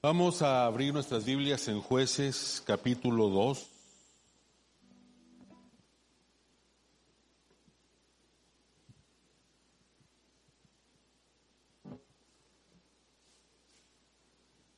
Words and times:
Vamos 0.00 0.42
a 0.42 0.64
abrir 0.64 0.94
nuestras 0.94 1.24
Biblias 1.24 1.66
en 1.66 1.80
jueces 1.80 2.62
capítulo 2.64 3.28
2. 3.30 3.68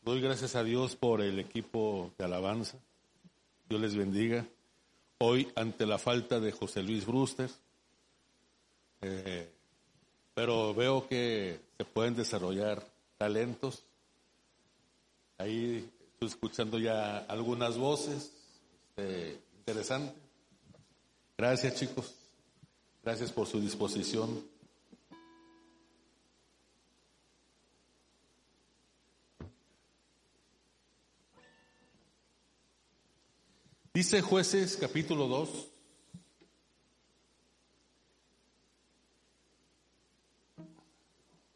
Doy 0.01 0.23
gracias 0.23 0.57
a 0.57 0.65
Dios 0.65 0.97
por 0.97 1.21
el 1.21 1.39
equipo 1.39 2.15
de 2.17 2.25
alabanza. 2.25 2.79
Dios 3.69 3.79
les 3.83 3.95
bendiga. 3.95 4.47
Hoy, 5.19 5.53
ante 5.55 5.85
la 5.85 5.99
falta 5.99 6.41
de 6.41 6.51
José 6.51 6.83
Luis 6.83 7.05
Brewster, 7.05 7.51
eh, 9.03 9.53
pero 10.33 10.73
veo 10.73 11.07
que 11.07 11.61
se 11.77 11.85
pueden 11.85 12.17
desarrollar 12.17 12.83
talentos. 13.19 13.85
Ahí 15.41 15.91
estoy 16.13 16.29
escuchando 16.29 16.79
ya 16.79 17.21
algunas 17.21 17.79
voces. 17.79 18.31
Este, 18.91 19.41
interesante. 19.57 20.13
Gracias, 21.39 21.77
chicos. 21.77 22.15
Gracias 23.03 23.33
por 23.33 23.47
su 23.47 23.59
disposición. 23.59 24.45
Dice 33.95 34.21
jueces 34.21 34.77
capítulo 34.79 35.27
2. 35.27 35.69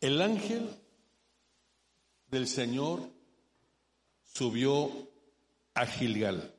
El 0.01 0.23
ángel 0.23 0.71
del 2.31 2.49
Señor 2.49 3.14
subió 4.35 4.91
a 5.75 5.87
Gilgal. 5.87 6.53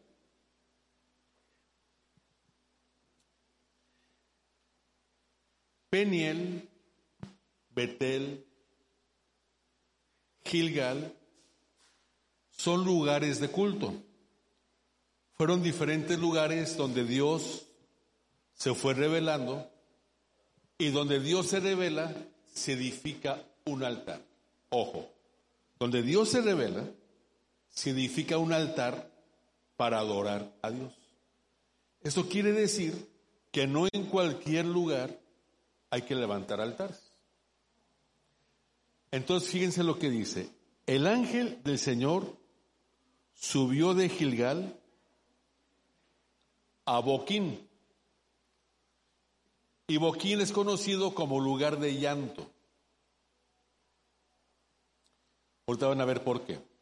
Peniel, 5.89 6.69
Betel, 7.69 8.45
Gilgal 10.43 11.13
son 12.51 12.85
lugares 12.85 13.39
de 13.39 13.49
culto. 13.49 13.93
Fueron 15.37 15.61
diferentes 15.61 16.17
lugares 16.17 16.77
donde 16.77 17.03
Dios 17.03 17.67
se 18.53 18.73
fue 18.73 18.93
revelando 18.93 19.69
y 20.77 20.91
donde 20.91 21.19
Dios 21.19 21.47
se 21.47 21.59
revela 21.59 22.13
se 22.53 22.73
edifica 22.73 23.43
un 23.65 23.83
altar. 23.83 24.21
Ojo, 24.69 25.09
donde 25.77 26.03
Dios 26.03 26.29
se 26.29 26.41
revela 26.41 26.89
se 27.75 27.91
edifica 27.91 28.37
un 28.37 28.53
altar 28.53 29.11
para 29.75 29.99
adorar 29.99 30.51
a 30.61 30.71
Dios. 30.71 30.93
Eso 32.01 32.27
quiere 32.27 32.51
decir 32.53 33.09
que 33.51 33.67
no 33.67 33.87
en 33.91 34.05
cualquier 34.05 34.65
lugar 34.65 35.19
hay 35.89 36.03
que 36.03 36.15
levantar 36.15 36.61
altares. 36.61 37.11
Entonces 39.11 39.49
fíjense 39.49 39.83
lo 39.83 39.99
que 39.99 40.09
dice. 40.09 40.49
El 40.85 41.05
ángel 41.05 41.61
del 41.63 41.77
Señor 41.77 42.37
subió 43.33 43.93
de 43.93 44.09
Gilgal 44.09 44.79
a 46.85 46.99
Boquín. 46.99 47.67
Y 49.87 49.97
Boquín 49.97 50.39
es 50.39 50.51
conocido 50.51 51.13
como 51.13 51.39
lugar 51.39 51.79
de 51.79 51.99
llanto. 51.99 52.49
Ahorita 55.67 55.87
van 55.87 56.01
a 56.01 56.05
ver 56.05 56.23
por 56.23 56.45
qué. 56.45 56.74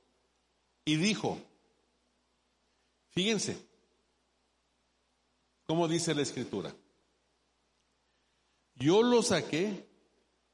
Y 0.86 0.98
dijo, 0.98 1.40
fíjense, 3.12 3.58
¿cómo 5.66 5.88
dice 5.88 6.14
la 6.14 6.22
escritura? 6.22 6.74
Yo 8.76 9.02
lo 9.02 9.22
saqué 9.24 9.88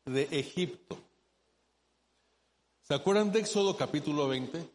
de 0.06 0.24
Egipto. 0.32 1.00
¿Se 2.84 2.94
acuerdan 2.94 3.32
de 3.32 3.40
Éxodo 3.40 3.78
capítulo 3.78 4.28
20? 4.28 4.68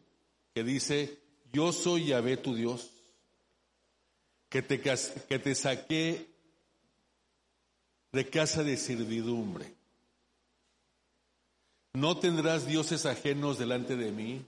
Que 0.53 0.63
dice, 0.63 1.19
yo 1.51 1.71
soy 1.71 2.07
Yahvé 2.07 2.37
tu 2.37 2.55
Dios 2.55 2.89
que 4.49 4.61
te, 4.61 4.81
que 4.81 5.39
te 5.39 5.55
saqué 5.55 6.27
de 8.11 8.29
casa 8.29 8.63
de 8.63 8.77
servidumbre. 8.77 9.73
No 11.93 12.17
tendrás 12.17 12.65
dioses 12.65 13.05
ajenos 13.05 13.57
delante 13.57 13.95
de 13.95 14.11
mí, 14.11 14.45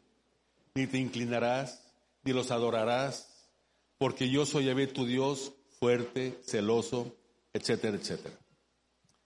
ni 0.78 0.86
te 0.86 1.00
inclinarás, 1.00 1.84
ni 2.24 2.34
los 2.34 2.52
adorarás, 2.52 3.50
porque 3.98 4.30
yo 4.30 4.46
soy 4.46 4.66
Yahvé 4.66 4.86
tu 4.86 5.08
Dios, 5.08 5.52
fuerte, 5.80 6.40
celoso, 6.46 7.18
etcétera, 7.52 7.98
etcétera. 7.98 8.38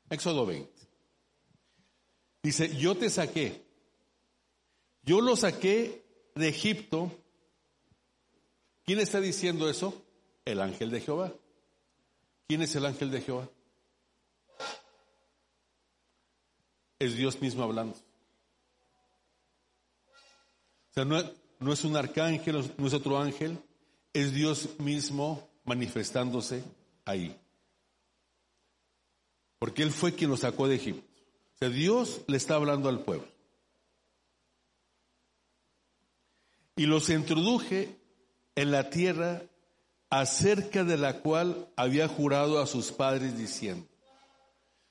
Éxodo 0.09 0.45
20. 0.45 0.71
Dice, 2.41 2.73
yo 2.77 2.95
te 2.95 3.09
saqué, 3.09 3.61
yo 5.03 5.19
lo 5.19 5.35
saqué 5.35 6.05
de 6.35 6.47
Egipto. 6.47 7.11
¿Quién 8.85 8.99
está 8.99 9.19
diciendo 9.19 9.69
eso? 9.69 10.05
El 10.45 10.61
ángel 10.61 10.89
de 10.89 11.01
Jehová. 11.01 11.33
¿Quién 12.47 12.61
es 12.61 12.73
el 12.75 12.85
ángel 12.85 13.11
de 13.11 13.21
Jehová? 13.21 13.49
Es 16.97 17.15
Dios 17.17 17.41
mismo 17.41 17.63
hablando. 17.63 17.97
O 20.91 20.93
sea, 20.93 21.05
no, 21.05 21.40
es 21.69 21.83
un 21.83 21.95
arcángel, 21.95 22.73
no 22.77 22.87
es 22.87 22.93
otro 22.93 23.19
ángel, 23.19 23.59
es 24.13 24.33
Dios 24.33 24.79
mismo 24.79 25.47
manifestándose 25.63 26.63
ahí. 27.05 27.37
Porque 29.59 29.83
Él 29.83 29.91
fue 29.91 30.15
quien 30.15 30.31
lo 30.31 30.37
sacó 30.37 30.67
de 30.67 30.75
Egipto. 30.75 31.07
O 31.53 31.57
sea, 31.59 31.69
Dios 31.69 32.21
le 32.27 32.37
está 32.37 32.55
hablando 32.55 32.89
al 32.89 33.01
pueblo. 33.01 33.27
Y 36.75 36.87
los 36.87 37.09
introduje 37.11 37.95
en 38.55 38.71
la 38.71 38.89
tierra 38.89 39.43
acerca 40.09 40.83
de 40.83 40.97
la 40.97 41.19
cual 41.19 41.69
había 41.75 42.07
jurado 42.07 42.59
a 42.59 42.65
sus 42.65 42.91
padres 42.91 43.37
diciendo. 43.37 43.87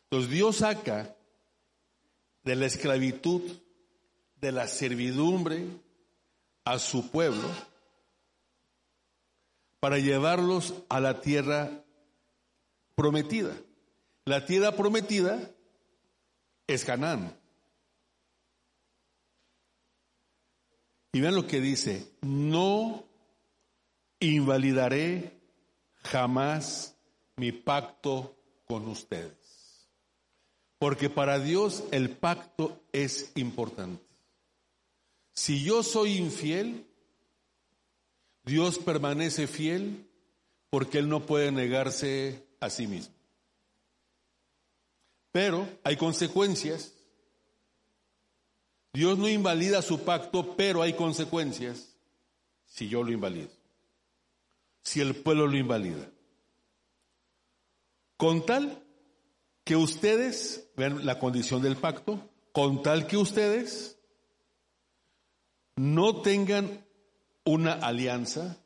Entonces 0.04 0.30
Dios 0.30 0.56
saca 0.58 1.16
de 2.44 2.54
la 2.54 2.66
esclavitud, 2.66 3.42
de 4.40 4.52
la 4.52 4.68
servidumbre 4.68 5.66
a 6.64 6.78
su 6.78 7.10
pueblo 7.10 7.48
para 9.80 9.98
llevarlos 9.98 10.74
a 10.88 11.00
la 11.00 11.20
tierra 11.20 11.84
prometida. 12.94 13.56
La 14.26 14.44
tierra 14.44 14.72
prometida 14.72 15.50
es 16.66 16.84
Canaán. 16.84 17.36
Y 21.12 21.20
vean 21.20 21.34
lo 21.34 21.46
que 21.46 21.60
dice, 21.60 22.06
no 22.20 23.04
invalidaré 24.20 25.40
jamás 26.04 26.94
mi 27.36 27.50
pacto 27.52 28.36
con 28.66 28.86
ustedes. 28.86 29.88
Porque 30.78 31.10
para 31.10 31.38
Dios 31.40 31.82
el 31.90 32.10
pacto 32.10 32.80
es 32.92 33.32
importante. 33.34 34.09
Si 35.40 35.64
yo 35.64 35.82
soy 35.82 36.18
infiel, 36.18 36.86
Dios 38.44 38.78
permanece 38.78 39.46
fiel 39.46 40.06
porque 40.68 40.98
Él 40.98 41.08
no 41.08 41.24
puede 41.24 41.50
negarse 41.50 42.46
a 42.60 42.68
sí 42.68 42.86
mismo. 42.86 43.14
Pero 45.32 45.66
hay 45.82 45.96
consecuencias. 45.96 46.92
Dios 48.92 49.16
no 49.16 49.28
invalida 49.28 49.80
su 49.80 50.02
pacto, 50.04 50.56
pero 50.56 50.82
hay 50.82 50.92
consecuencias 50.92 51.96
si 52.66 52.88
yo 52.88 53.02
lo 53.02 53.10
invalido 53.10 53.48
si 54.82 55.00
el 55.00 55.14
pueblo 55.14 55.46
lo 55.46 55.56
invalida. 55.56 56.10
Con 58.16 58.44
tal 58.44 58.82
que 59.64 59.76
ustedes, 59.76 60.68
vean 60.76 61.06
la 61.06 61.18
condición 61.20 61.62
del 61.62 61.76
pacto, 61.76 62.28
con 62.52 62.82
tal 62.82 63.06
que 63.06 63.16
ustedes 63.16 63.99
no 65.80 66.20
tengan 66.20 66.84
una 67.42 67.72
alianza 67.72 68.58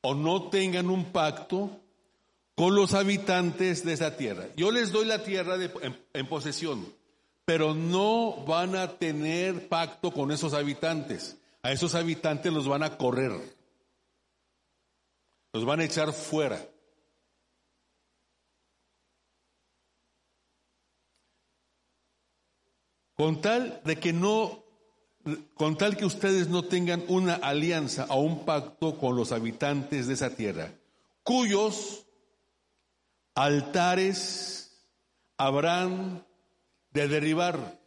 o 0.00 0.14
no 0.14 0.48
tengan 0.48 0.90
un 0.90 1.06
pacto 1.06 1.80
con 2.54 2.76
los 2.76 2.94
habitantes 2.94 3.84
de 3.84 3.94
esa 3.94 4.16
tierra. 4.16 4.46
Yo 4.56 4.70
les 4.70 4.92
doy 4.92 5.06
la 5.06 5.24
tierra 5.24 5.56
en 6.12 6.28
posesión, 6.28 6.86
pero 7.44 7.74
no 7.74 8.44
van 8.46 8.76
a 8.76 8.96
tener 8.96 9.68
pacto 9.68 10.12
con 10.12 10.30
esos 10.30 10.54
habitantes. 10.54 11.36
A 11.62 11.72
esos 11.72 11.96
habitantes 11.96 12.52
los 12.52 12.68
van 12.68 12.84
a 12.84 12.96
correr. 12.96 13.32
Los 15.52 15.64
van 15.64 15.80
a 15.80 15.84
echar 15.84 16.12
fuera. 16.12 16.64
Con 23.16 23.40
tal 23.40 23.82
de 23.84 23.96
que 23.96 24.12
no 24.12 24.67
con 25.54 25.76
tal 25.76 25.96
que 25.96 26.04
ustedes 26.04 26.48
no 26.48 26.64
tengan 26.64 27.04
una 27.08 27.34
alianza 27.34 28.06
o 28.10 28.20
un 28.20 28.44
pacto 28.44 28.98
con 28.98 29.16
los 29.16 29.32
habitantes 29.32 30.06
de 30.06 30.14
esa 30.14 30.34
tierra, 30.36 30.72
cuyos 31.22 32.04
altares 33.34 34.58
habrán 35.36 36.26
de 36.90 37.08
derribar 37.08 37.80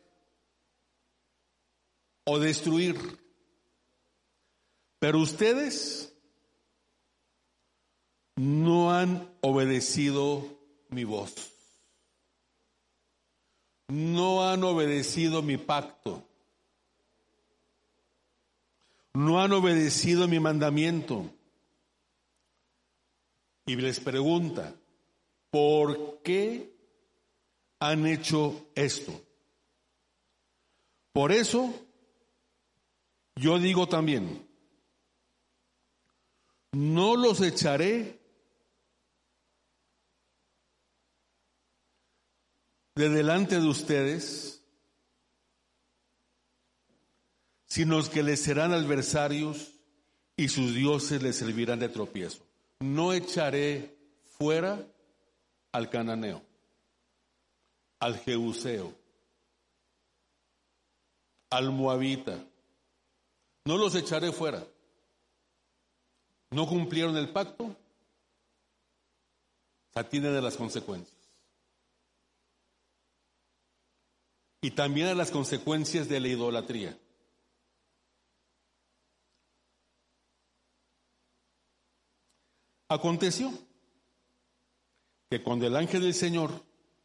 o 2.26 2.40
destruir. 2.40 2.96
Pero 5.00 5.20
ustedes 5.20 6.14
no 8.36 8.94
han 8.94 9.30
obedecido 9.42 10.46
mi 10.90 11.04
voz. 11.04 11.52
No 13.88 14.48
han 14.48 14.64
obedecido 14.64 15.42
mi 15.42 15.58
pacto. 15.58 16.24
No 19.14 19.42
han 19.42 19.52
obedecido 19.52 20.28
mi 20.28 20.40
mandamiento. 20.40 21.32
Y 23.66 23.76
les 23.76 24.00
pregunta, 24.00 24.76
¿por 25.50 26.22
qué 26.24 26.74
han 27.80 28.08
hecho 28.08 28.68
esto? 28.76 29.22
Por 31.14 31.32
eso, 31.32 31.74
yo 33.36 33.60
digo 33.60 33.88
también, 33.88 34.48
no 36.72 37.16
los 37.18 37.42
echaré 37.42 38.20
de 42.96 43.10
delante 43.10 43.60
de 43.60 43.68
ustedes, 43.68 44.61
sino 47.72 48.04
que 48.10 48.22
les 48.22 48.42
serán 48.42 48.74
adversarios 48.74 49.72
y 50.36 50.50
sus 50.50 50.76
dioses 50.76 51.24
les 51.24 51.38
servirán 51.38 51.80
de 51.80 51.88
tropiezo. 51.88 52.44
No 52.82 53.14
echaré 53.14 53.96
fuera 54.38 54.86
al 55.72 55.90
cananeo, 55.90 56.42
al 58.02 58.20
jeuseo, 58.20 58.94
al 61.50 61.72
moabita. 61.72 62.44
No 63.64 63.78
los 63.78 63.96
echaré 63.96 64.34
fuera. 64.34 64.68
No 66.50 66.68
cumplieron 66.68 67.16
el 67.16 67.30
pacto. 67.30 67.64
O 67.64 67.76
sea, 69.94 70.10
tiene 70.10 70.30
de 70.30 70.42
las 70.42 70.58
consecuencias. 70.58 71.16
y 74.64 74.72
también 74.72 75.08
a 75.08 75.16
las 75.16 75.32
consecuencias 75.32 76.08
de 76.08 76.20
la 76.20 76.28
idolatría. 76.28 76.96
Aconteció 82.92 83.54
que 85.30 85.42
cuando 85.42 85.66
el 85.66 85.78
ángel 85.78 86.02
del 86.02 86.14
Señor 86.14 86.52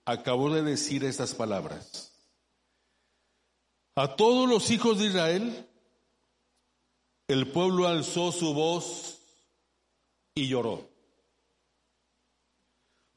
acabó 0.04 0.52
de 0.52 0.64
decir 0.64 1.04
estas 1.04 1.32
palabras, 1.32 2.12
a 3.94 4.16
todos 4.16 4.48
los 4.48 4.68
hijos 4.72 4.98
de 4.98 5.06
Israel, 5.06 5.68
el 7.28 7.52
pueblo 7.52 7.86
alzó 7.86 8.32
su 8.32 8.52
voz 8.52 9.20
y 10.34 10.48
lloró. 10.48 10.90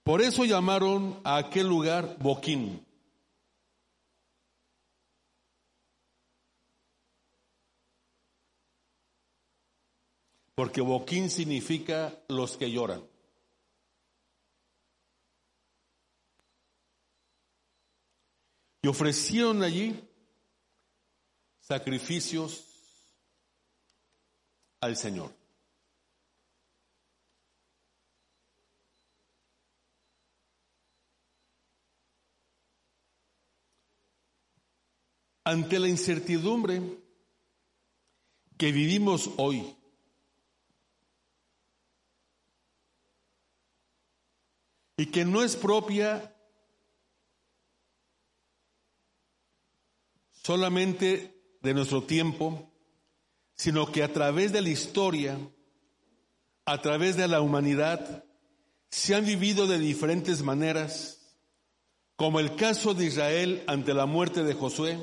Por 0.04 0.22
eso 0.22 0.46
llamaron 0.46 1.20
a 1.24 1.38
aquel 1.38 1.68
lugar 1.68 2.18
Boquín 2.20 2.86
porque 10.60 10.82
boquín 10.82 11.30
significa 11.30 12.22
los 12.28 12.58
que 12.58 12.70
lloran. 12.70 13.02
Y 18.82 18.90
ofrecieron 18.90 19.64
allí 19.64 19.98
sacrificios 21.62 22.66
al 24.82 24.98
Señor. 24.98 25.34
Ante 35.46 35.80
la 35.80 35.88
incertidumbre 35.88 36.82
que 38.58 38.74
vivimos 38.74 39.30
hoy, 39.38 39.79
y 45.00 45.06
que 45.06 45.24
no 45.24 45.42
es 45.46 45.56
propia 45.56 46.36
solamente 50.44 51.58
de 51.62 51.74
nuestro 51.74 52.04
tiempo, 52.04 52.70
sino 53.56 53.90
que 53.94 54.04
a 54.04 54.12
través 54.12 54.52
de 54.52 54.62
la 54.62 54.68
historia, 54.68 55.40
a 56.66 56.82
través 56.82 57.16
de 57.16 57.30
la 57.30 57.40
humanidad, 57.40 58.26
se 58.90 59.16
han 59.16 59.26
vivido 59.26 59.68
de 59.68 59.80
diferentes 59.80 60.42
maneras, 60.42 61.40
como 62.18 62.42
el 62.42 62.58
caso 62.58 62.94
de 62.94 63.06
Israel 63.06 63.64
ante 63.68 63.94
la 63.94 64.06
muerte 64.06 64.44
de 64.44 64.54
Josué, 64.54 65.00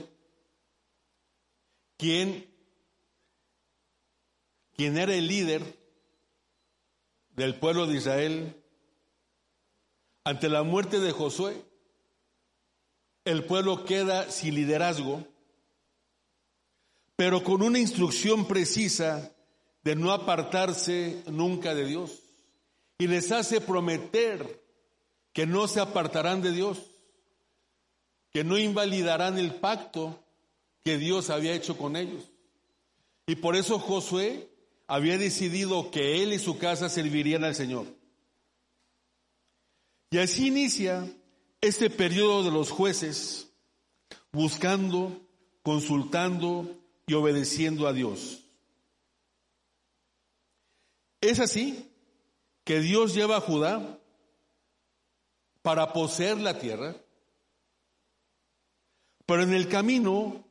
quien, 1.97 2.55
quien 4.75 4.99
era 4.99 5.15
el 5.15 5.27
líder 5.27 5.63
del 7.31 7.59
pueblo 7.59 7.87
de 7.87 7.97
Israel, 7.97 8.63
ante 10.26 10.49
la 10.49 10.64
muerte 10.64 10.99
de 10.99 11.12
Josué, 11.12 11.56
el 13.25 13.44
pueblo 13.44 13.84
queda 13.84 14.28
sin 14.28 14.56
liderazgo, 14.56 15.25
pero 17.14 17.44
con 17.44 17.62
una 17.62 17.78
instrucción 17.78 18.49
precisa 18.49 19.32
de 19.84 19.94
no 19.94 20.11
apartarse 20.11 21.23
nunca 21.28 21.76
de 21.76 21.87
Dios. 21.87 22.25
Y 22.99 23.06
les 23.06 23.31
hace 23.31 23.61
prometer 23.61 24.64
que 25.32 25.46
no 25.46 25.69
se 25.69 25.78
apartarán 25.78 26.43
de 26.43 26.50
Dios, 26.50 26.78
que 28.32 28.43
no 28.43 28.58
invalidarán 28.58 29.38
el 29.38 29.55
pacto 29.55 30.25
que 30.82 30.99
Dios 30.99 31.30
había 31.30 31.54
hecho 31.54 31.78
con 31.78 31.95
ellos. 31.95 32.25
Y 33.28 33.37
por 33.37 33.54
eso 33.54 33.78
Josué 33.78 34.50
había 34.88 35.18
decidido 35.18 35.92
que 35.92 36.21
él 36.25 36.33
y 36.33 36.40
su 36.40 36.59
casa 36.59 36.88
servirían 36.88 37.45
al 37.45 37.54
Señor. 37.54 37.96
Y 40.11 40.19
así 40.19 40.49
inicia 40.49 41.07
este 41.61 41.91
periodo 41.91 42.45
de 42.45 42.51
los 42.51 42.71
jueces 42.71 43.53
buscando, 44.33 45.21
consultando 45.63 46.79
y 47.07 47.15
obedeciendo 47.15 47.89
a 47.89 47.93
Dios. 47.93 48.45
Es 51.21 51.41
así 51.41 51.91
que 52.65 52.81
Dios 52.81 53.15
lleva 53.15 53.39
a 53.39 53.41
Judá 53.41 53.99
para 55.63 55.93
poseer 55.93 56.39
la 56.39 56.59
tierra, 56.59 56.95
pero 59.25 59.43
en 59.43 59.53
el 59.53 59.69
camino 59.69 60.45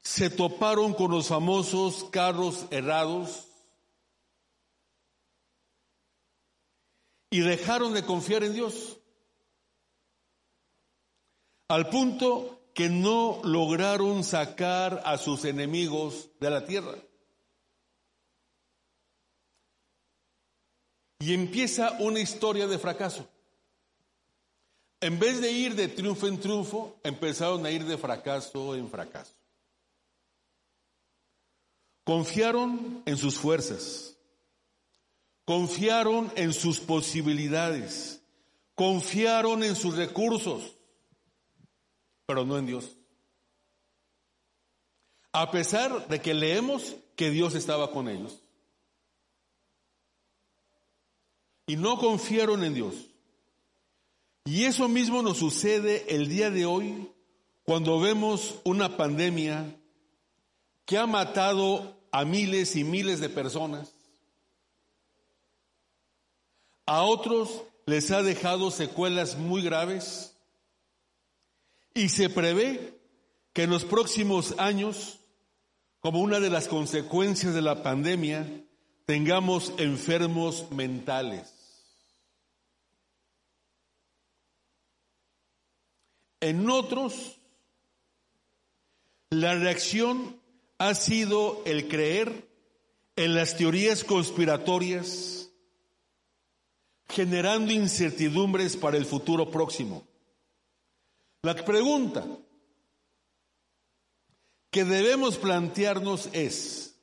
se 0.00 0.30
toparon 0.30 0.94
con 0.94 1.10
los 1.10 1.28
famosos 1.28 2.04
carros 2.04 2.66
errados 2.70 3.48
y 7.34 7.40
dejaron 7.40 7.92
de 7.92 8.04
confiar 8.04 8.44
en 8.44 8.54
Dios. 8.54 8.96
Al 11.66 11.90
punto 11.90 12.70
que 12.72 12.88
no 12.88 13.40
lograron 13.42 14.22
sacar 14.22 15.02
a 15.04 15.18
sus 15.18 15.44
enemigos 15.44 16.30
de 16.38 16.50
la 16.50 16.64
tierra. 16.64 16.94
Y 21.18 21.34
empieza 21.34 21.96
una 21.98 22.20
historia 22.20 22.68
de 22.68 22.78
fracaso. 22.78 23.28
En 25.00 25.18
vez 25.18 25.40
de 25.40 25.50
ir 25.50 25.74
de 25.74 25.88
triunfo 25.88 26.28
en 26.28 26.38
triunfo, 26.38 27.00
empezaron 27.02 27.66
a 27.66 27.70
ir 27.72 27.84
de 27.84 27.98
fracaso 27.98 28.76
en 28.76 28.88
fracaso. 28.88 29.34
Confiaron 32.04 33.02
en 33.04 33.16
sus 33.16 33.36
fuerzas 33.36 34.13
Confiaron 35.44 36.32
en 36.36 36.52
sus 36.52 36.80
posibilidades, 36.80 38.22
confiaron 38.74 39.62
en 39.62 39.76
sus 39.76 39.96
recursos, 39.96 40.76
pero 42.26 42.44
no 42.44 42.56
en 42.56 42.66
Dios. 42.66 42.96
A 45.32 45.50
pesar 45.50 46.08
de 46.08 46.20
que 46.20 46.32
leemos 46.32 46.96
que 47.16 47.30
Dios 47.30 47.54
estaba 47.54 47.90
con 47.90 48.08
ellos. 48.08 48.40
Y 51.66 51.76
no 51.76 51.98
confiaron 51.98 52.62
en 52.64 52.74
Dios. 52.74 52.94
Y 54.44 54.64
eso 54.64 54.88
mismo 54.88 55.22
nos 55.22 55.38
sucede 55.38 56.14
el 56.14 56.28
día 56.28 56.50
de 56.50 56.66
hoy 56.66 57.10
cuando 57.64 57.98
vemos 57.98 58.60
una 58.64 58.96
pandemia 58.96 59.74
que 60.84 60.98
ha 60.98 61.06
matado 61.06 61.96
a 62.12 62.24
miles 62.24 62.76
y 62.76 62.84
miles 62.84 63.20
de 63.20 63.30
personas. 63.30 63.94
A 66.86 67.02
otros 67.02 67.62
les 67.86 68.10
ha 68.10 68.22
dejado 68.22 68.70
secuelas 68.70 69.36
muy 69.36 69.62
graves. 69.62 70.36
Y 71.94 72.08
se 72.08 72.28
prevé 72.28 72.98
que 73.52 73.62
en 73.62 73.70
los 73.70 73.84
próximos 73.84 74.54
años, 74.58 75.20
como 76.00 76.20
una 76.20 76.40
de 76.40 76.50
las 76.50 76.68
consecuencias 76.68 77.54
de 77.54 77.62
la 77.62 77.82
pandemia, 77.82 78.64
tengamos 79.06 79.72
enfermos 79.78 80.70
mentales. 80.70 81.52
En 86.40 86.68
otros, 86.68 87.38
la 89.30 89.54
reacción 89.54 90.38
ha 90.78 90.94
sido 90.94 91.62
el 91.64 91.88
creer 91.88 92.48
en 93.16 93.34
las 93.34 93.56
teorías 93.56 94.04
conspiratorias, 94.04 95.43
generando 97.08 97.72
incertidumbres 97.72 98.76
para 98.76 98.96
el 98.96 99.04
futuro 99.04 99.50
próximo. 99.50 100.06
La 101.42 101.54
pregunta 101.54 102.26
que 104.70 104.84
debemos 104.84 105.36
plantearnos 105.36 106.28
es, 106.32 106.96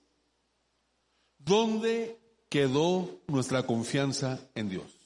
¿dónde 1.38 2.20
quedó 2.50 3.22
nuestra 3.28 3.66
confianza 3.66 4.40
en 4.56 4.70
Dios? 4.70 5.02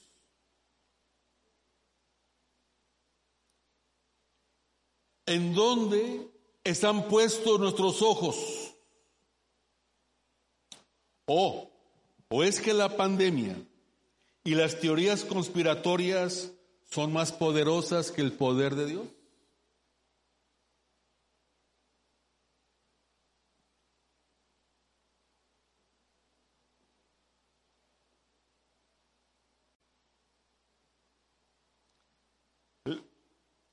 ¿En 5.26 5.54
dónde 5.54 6.28
están 6.64 7.08
puestos 7.08 7.60
nuestros 7.60 8.00
ojos? 8.00 8.74
O, 11.26 11.70
o 12.28 12.42
es 12.42 12.60
que 12.60 12.72
la 12.72 12.96
pandemia 12.96 13.56
y 14.46 14.54
las 14.54 14.78
teorías 14.78 15.24
conspiratorias 15.24 16.52
son 16.88 17.12
más 17.12 17.32
poderosas 17.32 18.12
que 18.12 18.22
el 18.22 18.30
poder 18.30 18.76
de 18.76 18.86
Dios. 18.86 19.08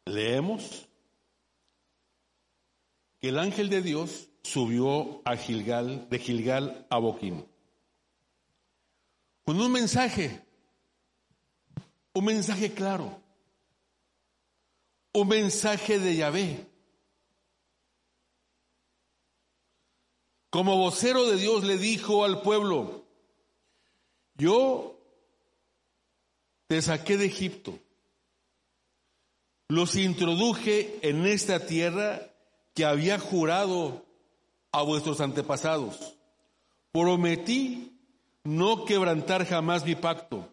Leemos 0.06 0.88
que 3.22 3.30
el 3.30 3.38
ángel 3.38 3.70
de 3.70 3.84
Dios 3.84 4.28
subió 4.42 5.22
a 5.24 5.38
Gilgal, 5.38 6.10
de 6.10 6.18
Gilgal 6.18 6.88
a 6.90 6.98
Boquín, 6.98 7.46
con 9.46 9.62
un 9.62 9.72
mensaje, 9.72 10.43
un 12.14 12.26
mensaje 12.26 12.74
claro, 12.74 13.20
un 15.14 15.28
mensaje 15.28 16.00
de 16.00 16.16
Yahvé. 16.16 16.68
Como 20.50 20.78
vocero 20.78 21.26
de 21.26 21.38
Dios 21.38 21.64
le 21.64 21.78
dijo 21.78 22.24
al 22.24 22.44
pueblo, 22.44 23.06
yo 24.36 25.00
te 26.68 26.82
saqué 26.82 27.18
de 27.18 27.26
Egipto, 27.26 27.80
los 29.68 29.96
introduje 29.96 31.00
en 31.02 31.26
esta 31.26 31.66
tierra 31.66 32.32
que 32.76 32.86
había 32.86 33.18
jurado 33.18 34.06
a 34.72 34.84
vuestros 34.84 35.22
antepasados. 35.22 36.16
Prometí 36.92 37.98
no 38.44 38.86
quebrantar 38.86 39.46
jamás 39.46 39.84
mi 39.86 39.96
pacto. 39.96 40.53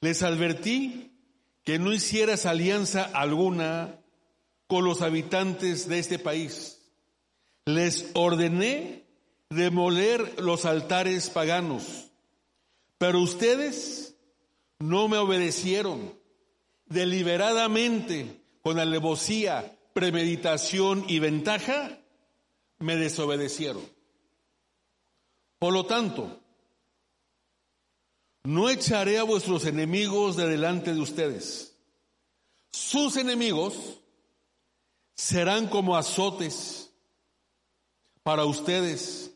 Les 0.00 0.22
advertí 0.22 1.12
que 1.64 1.78
no 1.78 1.92
hicieras 1.92 2.46
alianza 2.46 3.02
alguna 3.02 3.98
con 4.66 4.84
los 4.84 5.02
habitantes 5.02 5.88
de 5.88 5.98
este 5.98 6.18
país. 6.18 6.78
Les 7.64 8.10
ordené 8.14 9.04
demoler 9.50 10.40
los 10.40 10.64
altares 10.64 11.30
paganos, 11.30 12.10
pero 12.98 13.20
ustedes 13.20 14.14
no 14.78 15.08
me 15.08 15.18
obedecieron 15.18 16.12
deliberadamente 16.86 18.40
con 18.62 18.78
alevosía 18.78 19.76
premeditación 19.92 21.04
y 21.08 21.20
ventaja, 21.20 21.98
me 22.78 22.96
desobedecieron. 22.96 23.82
Por 25.58 25.72
lo 25.72 25.86
tanto, 25.86 26.38
no 28.46 28.68
echaré 28.68 29.18
a 29.18 29.24
vuestros 29.24 29.64
enemigos 29.66 30.36
de 30.36 30.46
delante 30.46 30.94
de 30.94 31.00
ustedes. 31.00 31.76
Sus 32.70 33.16
enemigos 33.16 34.00
serán 35.14 35.68
como 35.68 35.96
azotes 35.96 36.90
para 38.22 38.44
ustedes 38.44 39.32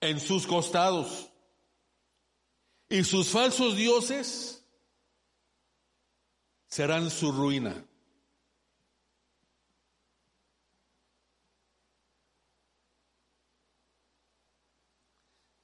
en 0.00 0.20
sus 0.20 0.46
costados. 0.46 1.28
Y 2.88 3.04
sus 3.04 3.28
falsos 3.28 3.76
dioses 3.76 4.64
serán 6.68 7.10
su 7.10 7.32
ruina. 7.32 7.87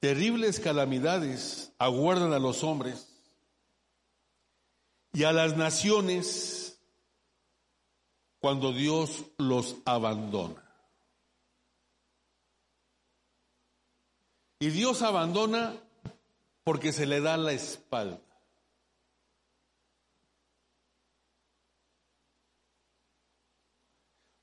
Terribles 0.05 0.59
calamidades 0.59 1.71
aguardan 1.79 2.31
a 2.31 2.37
los 2.37 2.63
hombres 2.63 3.07
y 5.13 5.23
a 5.23 5.33
las 5.33 5.57
naciones 5.57 6.79
cuando 8.39 8.71
Dios 8.71 9.25
los 9.39 9.77
abandona. 9.83 10.63
Y 14.59 14.69
Dios 14.69 15.01
abandona 15.01 15.75
porque 16.63 16.93
se 16.93 17.07
le 17.07 17.19
da 17.19 17.35
la 17.35 17.53
espalda. 17.53 18.21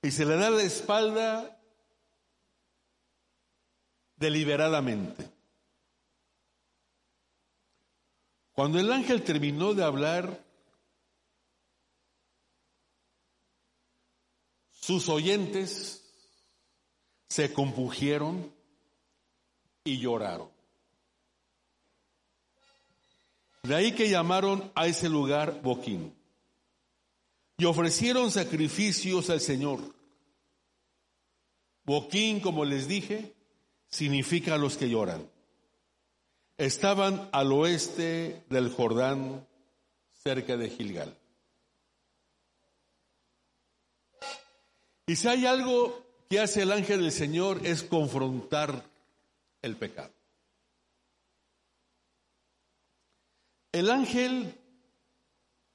Y 0.02 0.10
se 0.10 0.26
le 0.26 0.34
da 0.34 0.50
la 0.50 0.64
espalda 0.64 1.56
deliberadamente. 4.16 5.41
Cuando 8.62 8.78
el 8.78 8.92
ángel 8.92 9.24
terminó 9.24 9.74
de 9.74 9.82
hablar, 9.82 10.40
sus 14.70 15.08
oyentes 15.08 16.14
se 17.28 17.52
compugieron 17.52 18.54
y 19.82 19.98
lloraron. 19.98 20.48
De 23.64 23.74
ahí 23.74 23.96
que 23.96 24.08
llamaron 24.08 24.70
a 24.76 24.86
ese 24.86 25.08
lugar 25.08 25.60
Boquín. 25.60 26.14
Y 27.58 27.64
ofrecieron 27.64 28.30
sacrificios 28.30 29.28
al 29.28 29.40
Señor. 29.40 29.80
Boquín, 31.82 32.38
como 32.38 32.64
les 32.64 32.86
dije, 32.86 33.34
significa 33.88 34.56
los 34.56 34.76
que 34.76 34.88
lloran 34.88 35.31
estaban 36.66 37.28
al 37.32 37.50
oeste 37.50 38.44
del 38.48 38.70
Jordán, 38.70 39.44
cerca 40.12 40.56
de 40.56 40.70
Gilgal. 40.70 41.18
Y 45.06 45.16
si 45.16 45.26
hay 45.26 45.44
algo 45.44 46.06
que 46.30 46.38
hace 46.38 46.62
el 46.62 46.70
ángel 46.70 47.00
del 47.00 47.10
Señor 47.10 47.66
es 47.66 47.82
confrontar 47.82 48.84
el 49.60 49.76
pecado. 49.76 50.12
El 53.72 53.90
ángel 53.90 54.54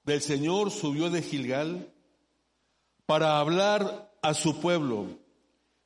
del 0.04 0.22
Señor 0.22 0.72
subió 0.72 1.10
de 1.10 1.22
Gilgal 1.22 1.92
para 3.06 3.40
hablar 3.40 4.14
a 4.22 4.34
su 4.34 4.62
pueblo, 4.62 5.08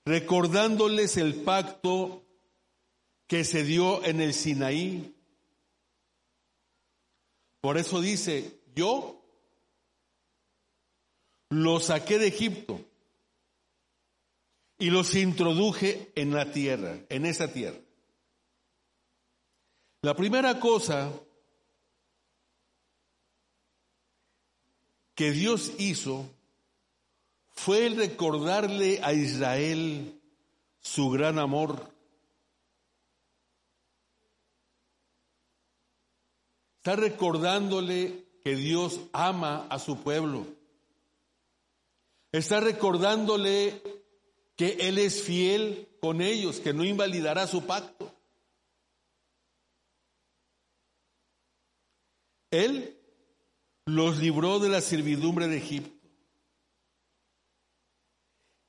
recordándoles 0.05 1.17
el 1.17 1.41
pacto 1.41 2.20
que 3.31 3.45
se 3.45 3.63
dio 3.63 4.03
en 4.03 4.19
el 4.19 4.33
Sinaí. 4.33 5.15
Por 7.61 7.77
eso 7.77 8.01
dice, 8.01 8.59
yo 8.75 9.23
los 11.47 11.85
saqué 11.85 12.19
de 12.19 12.27
Egipto 12.27 12.81
y 14.77 14.89
los 14.89 15.15
introduje 15.15 16.11
en 16.15 16.33
la 16.33 16.51
tierra, 16.51 16.99
en 17.07 17.25
esa 17.25 17.53
tierra. 17.53 17.79
La 20.01 20.13
primera 20.13 20.59
cosa 20.59 21.09
que 25.15 25.31
Dios 25.31 25.71
hizo 25.79 26.29
fue 27.53 27.87
recordarle 27.95 28.99
a 29.01 29.13
Israel 29.13 30.19
su 30.81 31.09
gran 31.11 31.39
amor. 31.39 31.90
Está 36.81 36.95
recordándole 36.95 38.25
que 38.43 38.55
Dios 38.55 39.01
ama 39.13 39.67
a 39.69 39.77
su 39.77 40.01
pueblo. 40.01 40.47
Está 42.31 42.59
recordándole 42.59 43.83
que 44.55 44.87
Él 44.87 44.97
es 44.97 45.21
fiel 45.21 45.87
con 46.01 46.21
ellos, 46.21 46.59
que 46.59 46.73
no 46.73 46.83
invalidará 46.83 47.45
su 47.45 47.67
pacto. 47.67 48.11
Él 52.49 52.99
los 53.85 54.17
libró 54.17 54.57
de 54.57 54.69
la 54.69 54.81
servidumbre 54.81 55.47
de 55.47 55.57
Egipto. 55.57 56.09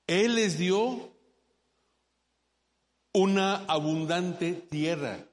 Él 0.06 0.34
les 0.34 0.58
dio 0.58 1.16
una 3.14 3.64
abundante 3.64 4.52
tierra. 4.52 5.31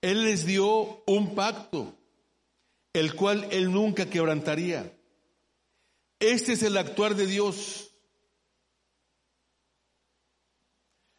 Él 0.00 0.24
les 0.24 0.46
dio 0.46 1.02
un 1.06 1.34
pacto, 1.34 1.94
el 2.92 3.14
cual 3.14 3.48
Él 3.50 3.72
nunca 3.72 4.08
quebrantaría. 4.08 4.92
Este 6.20 6.52
es 6.52 6.62
el 6.62 6.76
actuar 6.76 7.14
de 7.14 7.26
Dios, 7.26 7.90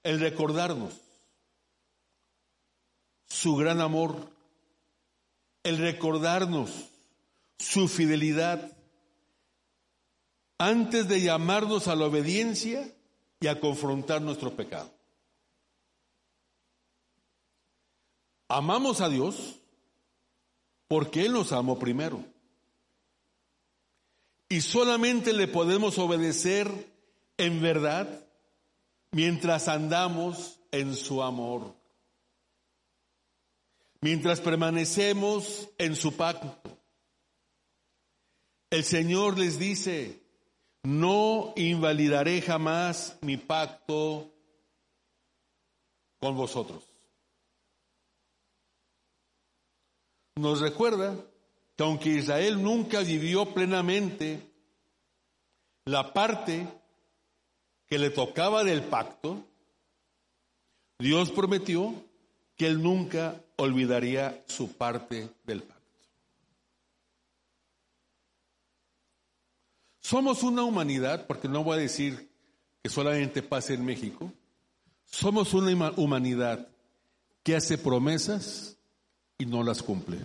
el 0.03 0.19
recordarnos 0.19 0.93
su 3.27 3.55
gran 3.55 3.81
amor, 3.81 4.31
el 5.63 5.77
recordarnos 5.77 6.89
su 7.59 7.87
fidelidad, 7.87 8.75
antes 10.57 11.07
de 11.07 11.21
llamarnos 11.21 11.87
a 11.87 11.95
la 11.95 12.05
obediencia 12.05 12.91
y 13.39 13.47
a 13.47 13.59
confrontar 13.59 14.21
nuestro 14.21 14.55
pecado. 14.55 14.96
Amamos 18.47 19.01
a 19.01 19.09
Dios 19.09 19.59
porque 20.87 21.25
Él 21.25 21.33
nos 21.33 21.51
amó 21.51 21.77
primero. 21.77 22.23
Y 24.49 24.61
solamente 24.61 25.33
le 25.33 25.47
podemos 25.47 25.97
obedecer 25.97 26.71
en 27.37 27.61
verdad 27.61 28.07
mientras 29.11 29.67
andamos 29.67 30.59
en 30.71 30.95
su 30.95 31.21
amor. 31.21 31.75
Mientras 33.99 34.39
permanecemos 34.39 35.69
en 35.77 35.95
su 35.95 36.15
pacto. 36.15 36.55
El 38.69 38.83
Señor 38.83 39.37
les 39.37 39.59
dice, 39.59 40.21
no 40.83 41.53
invalidaré 41.55 42.41
jamás 42.41 43.17
mi 43.21 43.37
pacto 43.37 44.31
con 46.19 46.37
vosotros. 46.37 46.96
Nos 50.37 50.61
recuerda 50.61 51.15
que 51.75 51.83
aunque 51.83 52.09
Israel 52.09 52.61
nunca 52.61 53.01
vivió 53.01 53.53
plenamente 53.53 54.39
la 55.85 56.13
parte 56.13 56.67
que 57.87 57.97
le 57.97 58.11
tocaba 58.11 58.63
del 58.63 58.83
pacto, 58.83 59.43
Dios 60.99 61.31
prometió 61.31 61.93
que 62.55 62.67
él 62.67 62.83
nunca 62.83 63.41
olvidaría 63.55 64.43
su 64.47 64.73
parte 64.73 65.29
del 65.43 65.63
pacto. 65.63 65.77
Somos 70.01 70.43
una 70.43 70.63
humanidad, 70.63 71.25
porque 71.25 71.47
no 71.47 71.63
voy 71.63 71.77
a 71.77 71.81
decir 71.81 72.29
que 72.83 72.89
solamente 72.89 73.41
pase 73.41 73.73
en 73.73 73.85
México, 73.85 74.31
somos 75.05 75.53
una 75.53 75.91
humanidad 75.97 76.67
que 77.43 77.55
hace 77.55 77.77
promesas 77.77 78.76
y 79.37 79.45
no 79.45 79.63
las 79.63 79.83
cumple. 79.83 80.19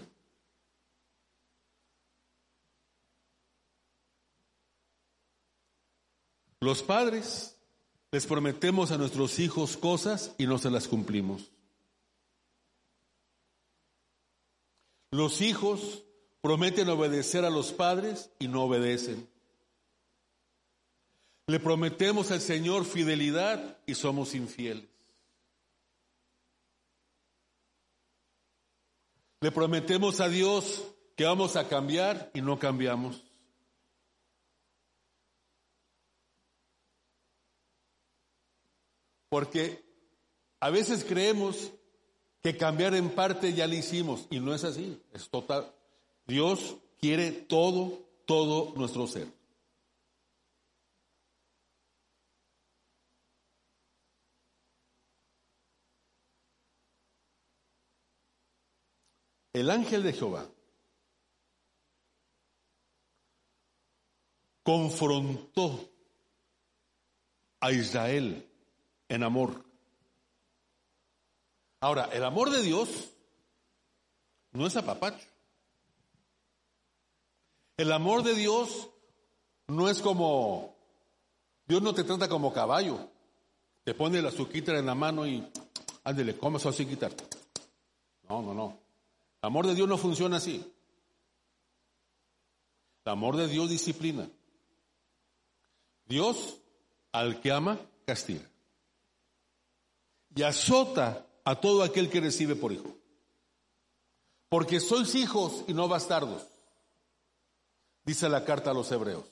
Los 6.60 6.82
padres 6.82 7.56
les 8.12 8.26
prometemos 8.26 8.92
a 8.92 8.98
nuestros 8.98 9.40
hijos 9.40 9.76
cosas 9.76 10.34
y 10.38 10.46
no 10.46 10.58
se 10.58 10.70
las 10.70 10.86
cumplimos. 10.86 11.50
Los 15.10 15.40
hijos 15.40 16.04
prometen 16.40 16.88
obedecer 16.88 17.44
a 17.44 17.50
los 17.50 17.72
padres 17.72 18.30
y 18.38 18.48
no 18.48 18.62
obedecen. 18.62 19.28
Le 21.48 21.58
prometemos 21.58 22.30
al 22.30 22.40
Señor 22.40 22.84
fidelidad 22.84 23.78
y 23.84 23.94
somos 23.94 24.34
infieles. 24.34 24.91
Le 29.42 29.50
prometemos 29.50 30.20
a 30.20 30.28
Dios 30.28 30.84
que 31.16 31.24
vamos 31.24 31.56
a 31.56 31.68
cambiar 31.68 32.30
y 32.32 32.40
no 32.40 32.60
cambiamos. 32.60 33.24
Porque 39.28 39.84
a 40.60 40.70
veces 40.70 41.04
creemos 41.04 41.72
que 42.40 42.56
cambiar 42.56 42.94
en 42.94 43.10
parte 43.10 43.52
ya 43.52 43.66
lo 43.66 43.74
hicimos 43.74 44.28
y 44.30 44.38
no 44.38 44.54
es 44.54 44.62
así, 44.62 45.02
es 45.12 45.28
total. 45.28 45.74
Dios 46.24 46.76
quiere 47.00 47.32
todo, 47.32 47.98
todo 48.26 48.72
nuestro 48.76 49.08
ser. 49.08 49.26
El 59.52 59.70
ángel 59.70 60.02
de 60.02 60.12
Jehová 60.12 60.48
confrontó 64.62 65.90
a 67.60 67.72
Israel 67.72 68.48
en 69.08 69.22
amor. 69.22 69.64
Ahora, 71.80 72.08
el 72.12 72.24
amor 72.24 72.50
de 72.50 72.62
Dios 72.62 73.10
no 74.52 74.66
es 74.66 74.76
apapacho. 74.76 75.26
El 77.76 77.92
amor 77.92 78.22
de 78.22 78.34
Dios 78.34 78.88
no 79.66 79.88
es 79.88 80.00
como, 80.00 80.76
Dios 81.66 81.82
no 81.82 81.92
te 81.92 82.04
trata 82.04 82.28
como 82.28 82.52
caballo. 82.52 83.10
Te 83.84 83.94
pone 83.94 84.22
la 84.22 84.28
azuquita 84.28 84.78
en 84.78 84.86
la 84.86 84.94
mano 84.94 85.26
y 85.26 85.46
ándele, 86.04 86.38
come 86.38 86.58
su 86.58 86.68
azuquita. 86.68 87.10
No, 88.28 88.40
no, 88.40 88.54
no. 88.54 88.81
El 89.42 89.48
amor 89.48 89.66
de 89.66 89.74
Dios 89.74 89.88
no 89.88 89.98
funciona 89.98 90.36
así. 90.36 90.64
El 93.04 93.12
amor 93.12 93.36
de 93.36 93.48
Dios 93.48 93.68
disciplina. 93.68 94.30
Dios 96.06 96.60
al 97.10 97.40
que 97.40 97.50
ama 97.50 97.80
castiga. 98.06 98.48
Y 100.34 100.42
azota 100.42 101.26
a 101.44 101.60
todo 101.60 101.82
aquel 101.82 102.08
que 102.08 102.20
recibe 102.20 102.54
por 102.54 102.72
hijo. 102.72 102.96
Porque 104.48 104.78
sois 104.78 105.14
hijos 105.16 105.64
y 105.66 105.72
no 105.72 105.88
bastardos, 105.88 106.46
dice 108.04 108.28
la 108.28 108.44
carta 108.44 108.70
a 108.70 108.74
los 108.74 108.92
hebreos. 108.92 109.24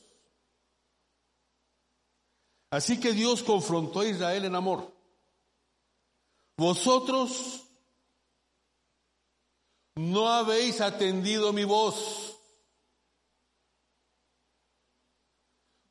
Así 2.71 2.99
que 2.99 3.13
Dios 3.13 3.43
confrontó 3.43 4.01
a 4.01 4.07
Israel 4.07 4.45
en 4.45 4.55
amor. 4.55 4.91
Vosotros 6.57 7.65
no 10.01 10.29
habéis 10.29 10.81
atendido 10.81 11.53
mi 11.53 11.65
voz. 11.65 12.39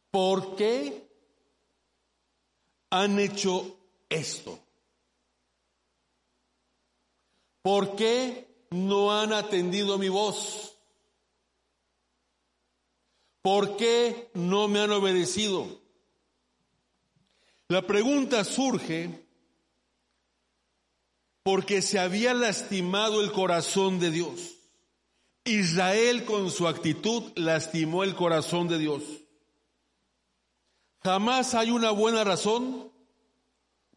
¿Por 0.09 0.55
qué 0.55 1.07
han 2.89 3.19
hecho 3.19 3.77
esto? 4.09 4.59
¿Por 7.61 7.95
qué 7.95 8.65
no 8.71 9.11
han 9.11 9.31
atendido 9.31 9.99
mi 9.99 10.09
voz? 10.09 10.75
¿Por 13.43 13.77
qué 13.77 14.31
no 14.33 14.67
me 14.67 14.79
han 14.79 14.91
obedecido? 14.91 15.67
La 17.67 17.85
pregunta 17.85 18.43
surge 18.43 19.28
porque 21.51 21.81
se 21.81 21.97
había 21.97 22.35
lastimado 22.35 23.21
el 23.21 23.31
corazón 23.31 23.99
de 23.99 24.11
Dios. 24.11 24.53
Israel 25.45 26.23
con 26.23 26.51
su 26.51 26.67
actitud 26.67 27.31
lastimó 27.35 28.03
el 28.03 28.13
corazón 28.13 28.67
de 28.67 28.77
Dios. 28.77 29.01
Jamás 31.03 31.55
hay 31.55 31.71
una 31.71 31.89
buena 31.89 32.23
razón 32.23 32.91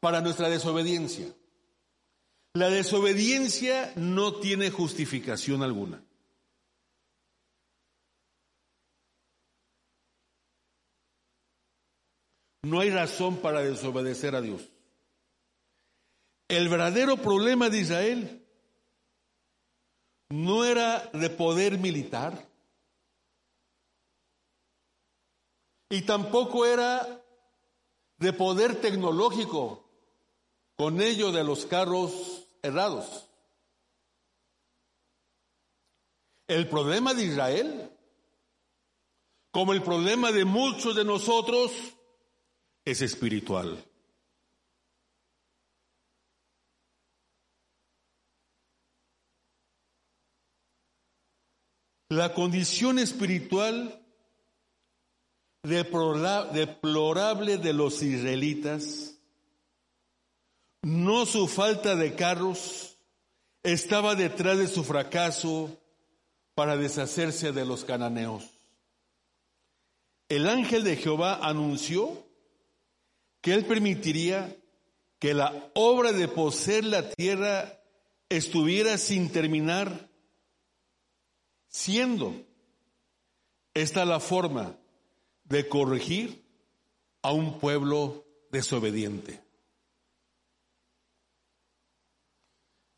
para 0.00 0.22
nuestra 0.22 0.48
desobediencia. 0.48 1.26
La 2.54 2.70
desobediencia 2.70 3.92
no 3.96 4.36
tiene 4.36 4.70
justificación 4.70 5.62
alguna. 5.62 6.02
no 12.64 12.78
hay 12.78 12.90
razón 12.90 13.38
para 13.38 13.60
desobedecer 13.60 14.36
a 14.36 14.40
Dios. 14.40 14.62
El 16.52 16.68
verdadero 16.68 17.16
problema 17.16 17.70
de 17.70 17.78
Israel 17.78 18.46
no 20.28 20.66
era 20.66 21.08
de 21.14 21.30
poder 21.30 21.78
militar 21.78 22.46
y 25.88 26.02
tampoco 26.02 26.66
era 26.66 27.24
de 28.18 28.34
poder 28.34 28.82
tecnológico, 28.82 29.88
con 30.76 31.00
ello 31.00 31.32
de 31.32 31.42
los 31.42 31.64
carros 31.64 32.46
errados. 32.60 33.26
El 36.48 36.68
problema 36.68 37.14
de 37.14 37.24
Israel, 37.24 37.90
como 39.50 39.72
el 39.72 39.82
problema 39.82 40.30
de 40.32 40.44
muchos 40.44 40.94
de 40.96 41.04
nosotros, 41.06 41.72
es 42.84 43.00
espiritual. 43.00 43.82
La 52.12 52.34
condición 52.34 52.98
espiritual 52.98 53.98
deplorable 55.62 57.56
de 57.56 57.72
los 57.72 58.02
israelitas, 58.02 59.14
no 60.82 61.24
su 61.24 61.48
falta 61.48 61.96
de 61.96 62.14
carros, 62.14 62.98
estaba 63.62 64.14
detrás 64.14 64.58
de 64.58 64.68
su 64.68 64.84
fracaso 64.84 65.74
para 66.54 66.76
deshacerse 66.76 67.50
de 67.50 67.64
los 67.64 67.82
cananeos. 67.82 68.44
El 70.28 70.50
ángel 70.50 70.84
de 70.84 70.96
Jehová 70.96 71.38
anunció 71.42 72.26
que 73.40 73.54
él 73.54 73.64
permitiría 73.64 74.54
que 75.18 75.32
la 75.32 75.70
obra 75.72 76.12
de 76.12 76.28
poseer 76.28 76.84
la 76.84 77.08
tierra 77.08 77.80
estuviera 78.28 78.98
sin 78.98 79.32
terminar 79.32 80.11
siendo 81.72 82.34
esta 83.74 84.04
la 84.04 84.20
forma 84.20 84.76
de 85.44 85.68
corregir 85.68 86.44
a 87.22 87.32
un 87.32 87.58
pueblo 87.58 88.24
desobediente. 88.50 89.42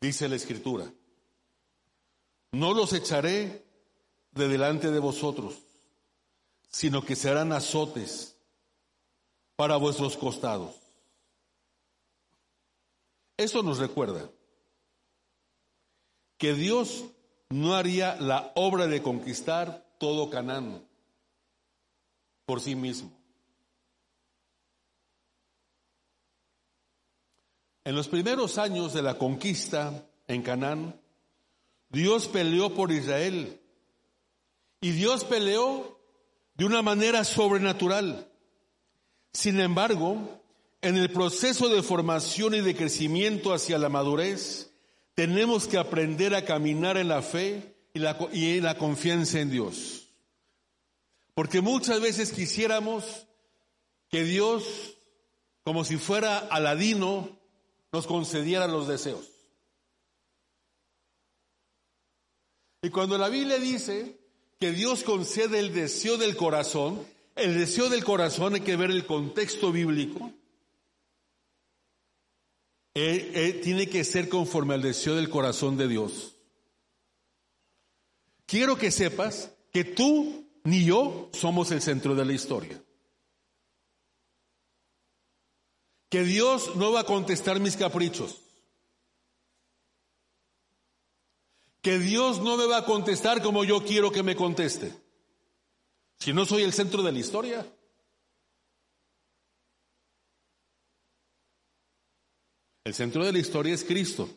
Dice 0.01 0.27
la 0.27 0.35
escritura, 0.35 0.91
no 2.51 2.73
los 2.73 2.93
echaré 2.93 3.65
de 4.31 4.47
delante 4.47 4.91
de 4.91 4.99
vosotros, 4.99 5.55
sino 6.69 7.03
que 7.03 7.15
serán 7.15 7.53
azotes 7.53 8.35
para 9.55 9.77
vuestros 9.77 10.17
costados. 10.17 10.75
Eso 13.37 13.63
nos 13.63 13.79
recuerda 13.79 14.29
que 16.37 16.53
Dios 16.53 17.05
no 17.49 17.75
haría 17.75 18.15
la 18.19 18.51
obra 18.55 18.87
de 18.87 19.01
conquistar 19.01 19.85
todo 19.99 20.29
Canaán 20.29 20.85
por 22.45 22.61
sí 22.61 22.75
mismo. 22.75 23.11
En 27.83 27.95
los 27.95 28.07
primeros 28.07 28.57
años 28.57 28.93
de 28.93 29.01
la 29.01 29.17
conquista 29.17 30.07
en 30.27 30.41
Canaán, 30.41 30.99
Dios 31.89 32.27
peleó 32.27 32.73
por 32.73 32.91
Israel 32.91 33.61
y 34.81 34.91
Dios 34.91 35.23
peleó 35.23 35.99
de 36.55 36.65
una 36.65 36.81
manera 36.81 37.23
sobrenatural. 37.23 38.27
Sin 39.33 39.59
embargo, 39.59 40.41
en 40.81 40.97
el 40.97 41.11
proceso 41.11 41.69
de 41.69 41.83
formación 41.83 42.55
y 42.55 42.61
de 42.61 42.75
crecimiento 42.75 43.53
hacia 43.53 43.77
la 43.77 43.89
madurez, 43.89 44.71
tenemos 45.15 45.67
que 45.67 45.77
aprender 45.77 46.35
a 46.35 46.45
caminar 46.45 46.97
en 46.97 47.07
la 47.07 47.21
fe 47.21 47.75
y, 47.93 47.99
la, 47.99 48.17
en 48.31 48.63
la 48.63 48.77
confianza 48.77 49.39
en 49.39 49.49
Dios. 49.49 50.09
Porque 51.33 51.61
muchas 51.61 51.99
veces 52.01 52.31
quisiéramos 52.31 53.25
que 54.09 54.23
Dios, 54.23 54.97
como 55.63 55.83
si 55.83 55.97
fuera 55.97 56.37
aladino, 56.37 57.39
nos 57.91 58.07
concediera 58.07 58.67
los 58.67 58.87
deseos. 58.87 59.25
Y 62.81 62.89
cuando 62.89 63.17
la 63.17 63.29
Biblia 63.29 63.57
dice 63.57 64.19
que 64.59 64.71
Dios 64.71 65.03
concede 65.03 65.59
el 65.59 65.73
deseo 65.73 66.17
del 66.17 66.35
corazón, 66.35 67.05
el 67.35 67.57
deseo 67.57 67.89
del 67.89 68.03
corazón 68.03 68.55
hay 68.55 68.61
que 68.61 68.75
ver 68.75 68.91
el 68.91 69.05
contexto 69.05 69.71
bíblico. 69.71 70.31
Tiene 72.95 73.89
que 73.89 74.05
ser 74.05 74.29
conforme 74.29 74.73
al 74.73 74.81
deseo 74.81 75.15
del 75.15 75.29
corazón 75.29 75.75
de 75.75 75.89
Dios. 75.89 76.37
Quiero 78.45 78.77
que 78.77 78.89
sepas 78.89 79.51
que 79.73 79.83
tú 79.83 80.47
ni 80.63 80.85
yo 80.85 81.29
somos 81.33 81.71
el 81.71 81.81
centro 81.81 82.15
de 82.15 82.23
la 82.23 82.31
historia. 82.31 82.81
Que 86.09 86.23
Dios 86.23 86.77
no 86.77 86.93
va 86.93 87.01
a 87.01 87.05
contestar 87.05 87.59
mis 87.59 87.75
caprichos. 87.75 88.37
Que 91.81 91.99
Dios 91.99 92.41
no 92.41 92.55
me 92.55 92.65
va 92.65 92.77
a 92.77 92.85
contestar 92.85 93.43
como 93.43 93.65
yo 93.65 93.83
quiero 93.83 94.09
que 94.13 94.23
me 94.23 94.37
conteste. 94.37 94.93
Si 96.17 96.31
no 96.31 96.45
soy 96.45 96.63
el 96.63 96.71
centro 96.71 97.03
de 97.03 97.11
la 97.11 97.19
historia. 97.19 97.67
El 102.85 102.93
centro 102.93 103.25
de 103.25 103.33
la 103.33 103.39
historia 103.39 103.73
es 103.73 103.83
Cristo. 103.83 104.29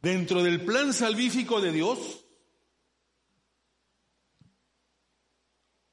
Dentro 0.00 0.42
del 0.42 0.64
plan 0.64 0.92
salvífico 0.92 1.60
de 1.60 1.72
Dios, 1.72 2.24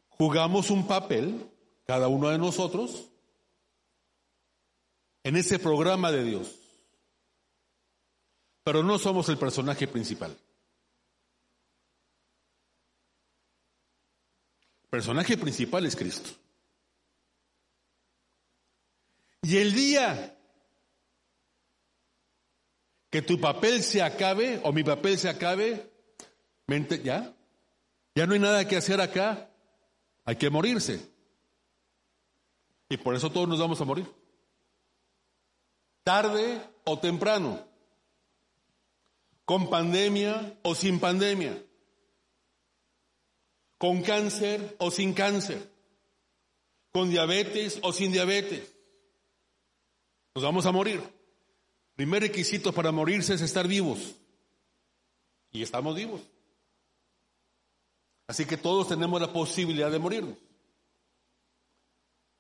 jugamos 0.10 0.70
un 0.70 0.88
papel, 0.88 1.50
cada 1.88 2.08
uno 2.08 2.30
de 2.30 2.38
nosotros, 2.38 3.10
en 5.24 5.38
ese 5.38 5.58
programa 5.58 6.12
de 6.12 6.24
Dios. 6.24 6.60
Pero 8.64 8.84
no 8.84 9.00
somos 9.00 9.28
el 9.30 9.40
personaje 9.40 9.88
principal. 9.88 10.38
Personaje 14.92 15.38
principal 15.38 15.86
es 15.86 15.96
Cristo. 15.96 16.30
Y 19.42 19.58
el 19.58 19.74
día 19.74 20.38
que 23.10 23.22
tu 23.22 23.40
papel 23.40 23.82
se 23.84 24.04
acabe 24.04 24.60
o 24.64 24.74
mi 24.74 24.84
papel 24.84 25.18
se 25.18 25.30
acabe, 25.30 25.90
ya, 27.04 27.34
ya 28.16 28.28
no 28.28 28.34
hay 28.34 28.40
nada 28.40 28.68
que 28.68 28.76
hacer 28.76 29.00
acá, 29.00 29.50
hay 30.26 30.36
que 30.36 30.50
morirse. 30.50 31.10
Y 32.90 32.98
por 32.98 33.16
eso 33.16 33.32
todos 33.32 33.48
nos 33.48 33.60
vamos 33.60 33.80
a 33.80 33.86
morir. 33.86 34.06
Tarde 36.04 36.62
o 36.84 37.00
temprano, 37.00 37.66
con 39.46 39.70
pandemia 39.70 40.60
o 40.64 40.76
sin 40.76 41.00
pandemia 41.00 41.58
con 43.82 44.04
cáncer 44.04 44.76
o 44.78 44.92
sin 44.92 45.12
cáncer, 45.12 45.68
con 46.92 47.10
diabetes 47.10 47.80
o 47.82 47.92
sin 47.92 48.12
diabetes. 48.12 48.72
Nos 50.36 50.44
vamos 50.44 50.68
a 50.68 50.72
morir. 50.72 51.02
Primer 51.96 52.22
requisito 52.22 52.72
para 52.72 52.92
morirse 52.92 53.34
es 53.34 53.42
estar 53.42 53.68
vivos. 53.68 54.14
Y 55.50 55.64
estamos 55.64 55.96
vivos. 55.96 56.22
Así 58.28 58.46
que 58.46 58.56
todos 58.56 58.88
tenemos 58.88 59.20
la 59.20 59.34
posibilidad 59.34 59.90
de 59.90 59.98
morirnos. 59.98 60.38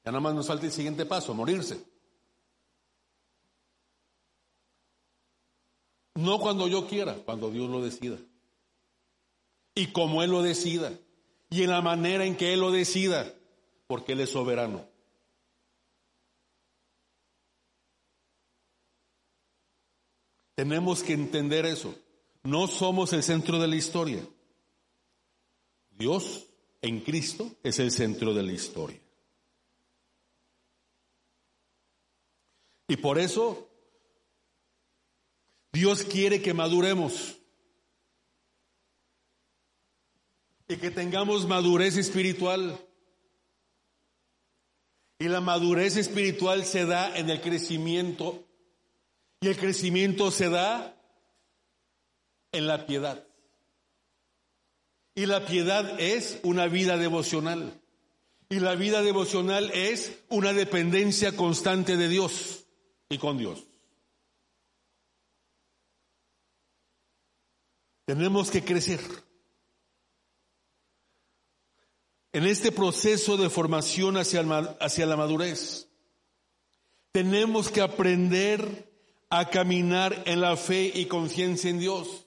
Ya 0.05 0.11
nada 0.11 0.19
más 0.19 0.35
nos 0.35 0.45
falta 0.45 0.67
el 0.67 0.71
siguiente 0.71 1.07
paso, 1.07 1.33
morirse. 1.33 1.83
No 6.13 6.39
cuando 6.39 6.67
yo 6.67 6.87
quiera, 6.87 7.15
cuando 7.15 7.49
Dios 7.49 7.67
lo 7.67 7.81
decida. 7.81 8.19
Y 9.73 9.87
como 9.87 10.21
Él 10.21 10.29
lo 10.29 10.43
decida 10.43 10.95
y 11.51 11.63
en 11.63 11.69
la 11.69 11.81
manera 11.81 12.25
en 12.25 12.37
que 12.37 12.53
Él 12.53 12.61
lo 12.61 12.71
decida, 12.71 13.31
porque 13.85 14.13
Él 14.13 14.21
es 14.21 14.29
soberano. 14.29 14.87
Tenemos 20.55 21.03
que 21.03 21.13
entender 21.13 21.65
eso. 21.65 21.93
No 22.43 22.67
somos 22.67 23.11
el 23.11 23.21
centro 23.21 23.59
de 23.59 23.67
la 23.67 23.75
historia. 23.75 24.25
Dios 25.89 26.47
en 26.81 27.01
Cristo 27.01 27.51
es 27.63 27.79
el 27.79 27.91
centro 27.91 28.33
de 28.33 28.43
la 28.43 28.53
historia. 28.53 28.99
Y 32.87 32.95
por 32.95 33.19
eso 33.19 33.69
Dios 35.73 36.03
quiere 36.03 36.41
que 36.41 36.53
maduremos. 36.53 37.40
Y 40.71 40.77
que 40.77 40.89
tengamos 40.89 41.47
madurez 41.47 41.97
espiritual. 41.97 42.79
Y 45.19 45.27
la 45.27 45.41
madurez 45.41 45.97
espiritual 45.97 46.65
se 46.65 46.85
da 46.85 47.15
en 47.17 47.29
el 47.29 47.41
crecimiento 47.41 48.47
y 49.41 49.47
el 49.47 49.57
crecimiento 49.57 50.31
se 50.31 50.49
da 50.49 50.95
en 52.53 52.67
la 52.67 52.85
piedad. 52.85 53.27
Y 55.13 55.25
la 55.25 55.45
piedad 55.45 55.99
es 55.99 56.39
una 56.43 56.67
vida 56.67 56.97
devocional. 56.97 57.79
Y 58.49 58.59
la 58.59 58.75
vida 58.75 59.01
devocional 59.01 59.71
es 59.71 60.23
una 60.29 60.53
dependencia 60.53 61.35
constante 61.35 61.97
de 61.97 62.07
Dios 62.07 62.65
y 63.09 63.17
con 63.17 63.37
Dios. 63.37 63.67
Tenemos 68.05 68.49
que 68.49 68.63
crecer. 68.63 68.99
En 72.33 72.45
este 72.45 72.71
proceso 72.71 73.35
de 73.35 73.49
formación 73.49 74.17
hacia, 74.17 74.41
hacia 74.79 75.05
la 75.05 75.17
madurez, 75.17 75.87
tenemos 77.11 77.69
que 77.69 77.81
aprender 77.81 78.89
a 79.29 79.49
caminar 79.49 80.23
en 80.25 80.39
la 80.39 80.55
fe 80.55 80.91
y 80.93 81.05
conciencia 81.05 81.69
en 81.69 81.79
Dios. 81.79 82.25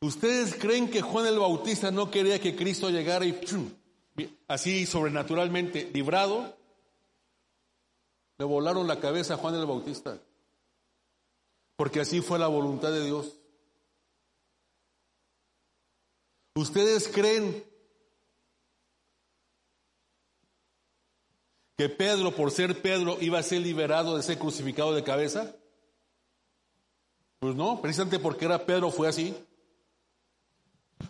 ¿Ustedes 0.00 0.54
creen 0.54 0.90
que 0.90 1.02
Juan 1.02 1.26
el 1.26 1.38
Bautista 1.38 1.90
no 1.90 2.10
quería 2.10 2.40
que 2.40 2.56
Cristo 2.56 2.90
llegara 2.90 3.24
y 3.24 3.40
así 4.48 4.86
sobrenaturalmente 4.86 5.90
librado? 5.92 6.56
Le 8.38 8.44
volaron 8.44 8.86
la 8.86 9.00
cabeza 9.00 9.34
a 9.34 9.36
Juan 9.36 9.54
el 9.54 9.66
Bautista. 9.66 10.18
Porque 11.76 12.00
así 12.00 12.20
fue 12.20 12.38
la 12.38 12.46
voluntad 12.46 12.90
de 12.90 13.04
Dios. 13.04 13.32
¿Ustedes 16.54 17.08
creen 17.08 17.64
que 21.76 21.88
Pedro, 21.88 22.34
por 22.34 22.50
ser 22.50 22.80
Pedro, 22.80 23.18
iba 23.20 23.38
a 23.38 23.42
ser 23.42 23.60
liberado 23.60 24.16
de 24.16 24.22
ser 24.22 24.38
crucificado 24.38 24.94
de 24.94 25.02
cabeza? 25.02 25.54
Pues 27.40 27.56
no, 27.56 27.80
precisamente 27.82 28.18
porque 28.18 28.44
era 28.44 28.64
Pedro 28.64 28.90
fue 28.90 29.08
así. 29.08 29.34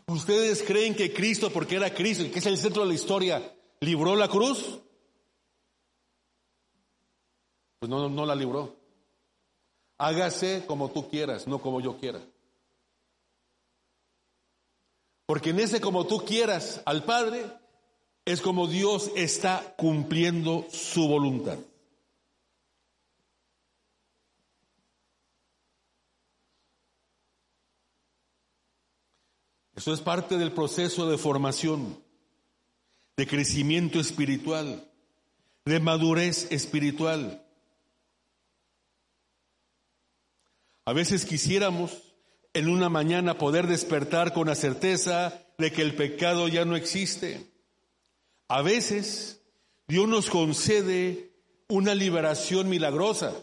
¿Ustedes 0.07 0.63
creen 0.63 0.95
que 0.95 1.13
Cristo, 1.13 1.51
porque 1.51 1.77
era 1.77 1.95
Cristo, 1.95 2.25
que 2.33 2.39
es 2.39 2.47
el 2.47 2.59
centro 2.59 2.83
de 2.83 2.89
la 2.89 2.95
historia, 2.95 3.55
libró 3.81 4.17
la 4.17 4.29
cruz? 4.29 4.81
Pues 7.79 7.91
no, 7.91 8.09
no 8.09 8.27
la 8.27 8.35
libró. 8.35 8.77
Hágase 9.99 10.65
como 10.67 10.91
tú 10.91 11.09
quieras, 11.09 11.47
no 11.47 11.61
como 11.61 11.81
yo 11.81 11.99
quiera. 11.99 12.21
Porque 15.27 15.51
en 15.51 15.61
ese 15.61 15.81
como 15.81 16.07
tú 16.07 16.25
quieras 16.25 16.83
al 16.85 17.05
Padre 17.05 17.45
es 18.25 18.41
como 18.41 18.67
Dios 18.67 19.11
está 19.17 19.75
cumpliendo 19.77 20.67
su 20.71 21.07
voluntad. 21.09 21.59
Eso 29.77 29.93
es 29.93 30.01
parte 30.01 30.39
del 30.39 30.53
proceso 30.53 31.11
de 31.11 31.19
formación, 31.19 31.99
de 33.17 33.27
crecimiento 33.27 33.99
espiritual, 33.99 34.89
de 35.65 35.81
madurez 35.81 36.51
espiritual. 36.53 37.45
A 40.87 40.93
veces 40.93 41.25
quisiéramos 41.27 42.15
en 42.53 42.69
una 42.69 42.89
mañana 42.89 43.37
poder 43.37 43.67
despertar 43.67 44.33
con 44.33 44.47
la 44.47 44.55
certeza 44.55 45.43
de 45.59 45.73
que 45.73 45.83
el 45.83 45.97
pecado 45.97 46.47
ya 46.47 46.65
no 46.65 46.77
existe. 46.77 47.54
A 48.55 48.63
veces 48.63 49.43
Dios 49.89 50.07
nos 50.07 50.31
concede 50.31 51.33
una 51.67 51.93
liberación 51.93 52.69
milagrosa 52.69 53.35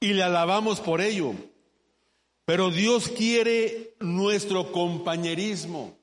y 0.00 0.12
le 0.12 0.22
alabamos 0.22 0.78
por 0.80 1.00
ello. 1.00 1.32
Pero 2.44 2.70
Dios 2.70 3.08
quiere 3.08 3.94
nuestro 4.00 4.70
compañerismo. 4.70 5.96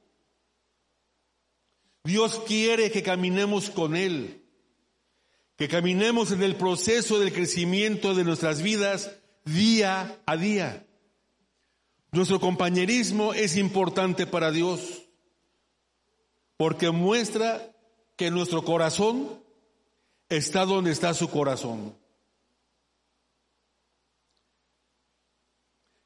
Dios 2.03 2.41
quiere 2.47 2.89
que 2.89 3.03
caminemos 3.03 3.69
con 3.69 3.95
Él, 3.95 4.41
que 5.57 5.67
caminemos 5.67 6.31
en 6.31 6.41
el 6.41 6.55
proceso 6.55 7.19
del 7.19 7.31
crecimiento 7.31 8.15
de 8.15 8.23
nuestras 8.23 8.63
vidas 8.63 9.11
día 9.43 10.19
a 10.25 10.35
día. 10.35 10.83
Nuestro 12.11 12.39
compañerismo 12.39 13.35
es 13.35 13.55
importante 13.55 14.25
para 14.25 14.49
Dios 14.49 15.04
porque 16.57 16.91
muestra 16.91 17.75
que 18.15 18.31
nuestro 18.31 18.63
corazón 18.63 19.41
está 20.29 20.65
donde 20.65 20.91
está 20.91 21.13
su 21.13 21.29
corazón. 21.29 21.95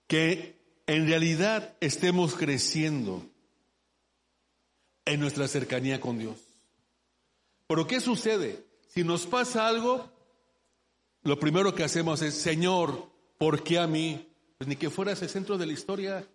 Que 0.07 0.59
en 0.87 1.07
realidad 1.07 1.75
estemos 1.81 2.33
creciendo 2.35 3.23
en 5.05 5.19
nuestra 5.19 5.47
cercanía 5.47 6.01
con 6.01 6.17
Dios. 6.17 6.37
Pero 7.67 7.85
¿qué 7.85 8.01
sucede? 8.01 8.65
Si 8.87 9.03
nos 9.03 9.27
pasa 9.27 9.67
algo, 9.67 10.11
lo 11.21 11.39
primero 11.39 11.75
que 11.75 11.83
hacemos 11.83 12.23
es, 12.23 12.33
Señor, 12.33 13.11
¿por 13.37 13.63
qué 13.63 13.77
a 13.77 13.85
mí? 13.85 14.27
Pues 14.57 14.67
ni 14.67 14.75
que 14.75 14.89
fueras 14.89 15.21
el 15.21 15.29
centro 15.29 15.59
de 15.59 15.67
la 15.67 15.73
historia. 15.73 16.27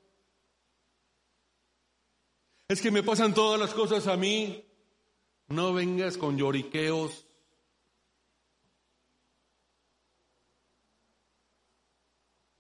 Es 2.75 2.81
que 2.81 2.91
me 2.91 3.05
pasan 3.05 3.33
todas 3.35 3.61
las 3.61 3.73
cosas 3.73 4.09
a 4.09 4.17
mí. 4.17 4.65
No 5.47 5.73
vengas 5.73 6.19
con 6.19 6.37
lloriqueos. 6.37 7.25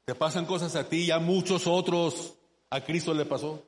Te 0.04 0.14
pasan 0.14 0.46
cosas 0.46 0.76
a 0.76 0.88
ti 0.88 1.06
y 1.06 1.10
a 1.10 1.18
muchos 1.18 1.66
otros. 1.66 2.34
A 2.70 2.84
Cristo 2.84 3.12
le 3.12 3.24
pasó. 3.24 3.66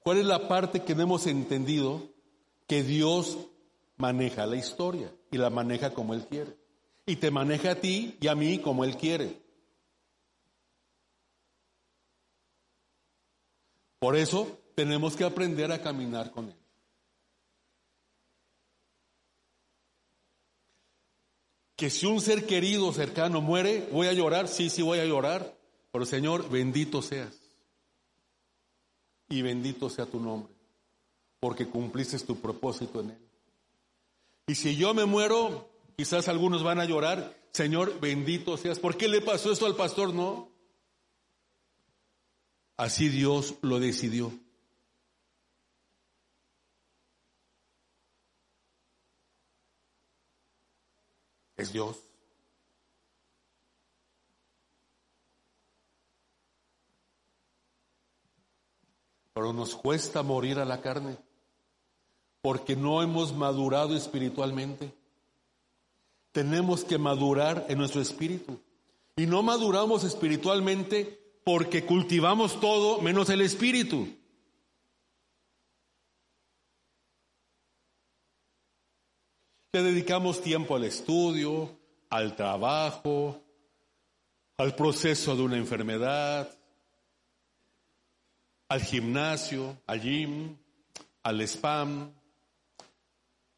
¿Cuál 0.00 0.18
es 0.18 0.26
la 0.26 0.46
parte 0.46 0.82
que 0.82 0.94
no 0.94 1.04
hemos 1.04 1.26
entendido? 1.26 2.02
Que 2.66 2.82
Dios 2.82 3.38
maneja 3.96 4.44
la 4.44 4.56
historia 4.56 5.10
y 5.30 5.38
la 5.38 5.48
maneja 5.48 5.94
como 5.94 6.12
Él 6.12 6.26
quiere. 6.26 6.54
Y 7.06 7.16
te 7.16 7.30
maneja 7.30 7.70
a 7.70 7.76
ti 7.76 8.18
y 8.20 8.26
a 8.26 8.34
mí 8.34 8.58
como 8.58 8.84
Él 8.84 8.98
quiere. 8.98 9.43
Por 14.04 14.16
eso 14.16 14.60
tenemos 14.74 15.16
que 15.16 15.24
aprender 15.24 15.72
a 15.72 15.80
caminar 15.80 16.30
con 16.30 16.50
Él. 16.50 16.56
Que 21.74 21.88
si 21.88 22.04
un 22.04 22.20
ser 22.20 22.44
querido, 22.44 22.92
cercano 22.92 23.40
muere, 23.40 23.88
voy 23.90 24.08
a 24.08 24.12
llorar, 24.12 24.46
sí, 24.46 24.68
sí 24.68 24.82
voy 24.82 24.98
a 24.98 25.06
llorar, 25.06 25.56
pero 25.90 26.04
Señor, 26.04 26.50
bendito 26.50 27.00
seas. 27.00 27.34
Y 29.30 29.40
bendito 29.40 29.88
sea 29.88 30.04
tu 30.04 30.20
nombre, 30.20 30.52
porque 31.40 31.66
cumpliste 31.66 32.18
tu 32.18 32.38
propósito 32.38 33.00
en 33.00 33.08
Él. 33.08 33.28
Y 34.48 34.56
si 34.56 34.76
yo 34.76 34.92
me 34.92 35.06
muero, 35.06 35.70
quizás 35.96 36.28
algunos 36.28 36.62
van 36.62 36.78
a 36.78 36.84
llorar, 36.84 37.34
Señor, 37.52 37.98
bendito 38.00 38.58
seas. 38.58 38.78
¿Por 38.78 38.98
qué 38.98 39.08
le 39.08 39.22
pasó 39.22 39.50
esto 39.50 39.64
al 39.64 39.76
pastor? 39.76 40.12
No. 40.12 40.53
Así 42.76 43.08
Dios 43.08 43.54
lo 43.62 43.78
decidió. 43.78 44.32
Es 51.56 51.72
Dios. 51.72 51.96
Pero 59.34 59.52
nos 59.52 59.74
cuesta 59.74 60.22
morir 60.22 60.58
a 60.58 60.64
la 60.64 60.80
carne 60.80 61.16
porque 62.40 62.76
no 62.76 63.02
hemos 63.02 63.34
madurado 63.34 63.96
espiritualmente. 63.96 64.92
Tenemos 66.32 66.84
que 66.84 66.98
madurar 66.98 67.64
en 67.68 67.78
nuestro 67.78 68.02
espíritu. 68.02 68.60
Y 69.16 69.26
no 69.26 69.42
maduramos 69.42 70.04
espiritualmente 70.04 71.23
porque 71.44 71.84
cultivamos 71.84 72.58
todo 72.58 73.02
menos 73.02 73.28
el 73.28 73.42
espíritu. 73.42 74.08
Le 79.72 79.82
dedicamos 79.82 80.40
tiempo 80.40 80.74
al 80.74 80.84
estudio, 80.84 81.78
al 82.08 82.34
trabajo, 82.34 83.42
al 84.56 84.74
proceso 84.74 85.36
de 85.36 85.42
una 85.42 85.56
enfermedad, 85.56 86.56
al 88.68 88.80
gimnasio, 88.80 89.76
al 89.86 90.00
gym, 90.00 90.56
al 91.22 91.40
spam, 91.42 92.14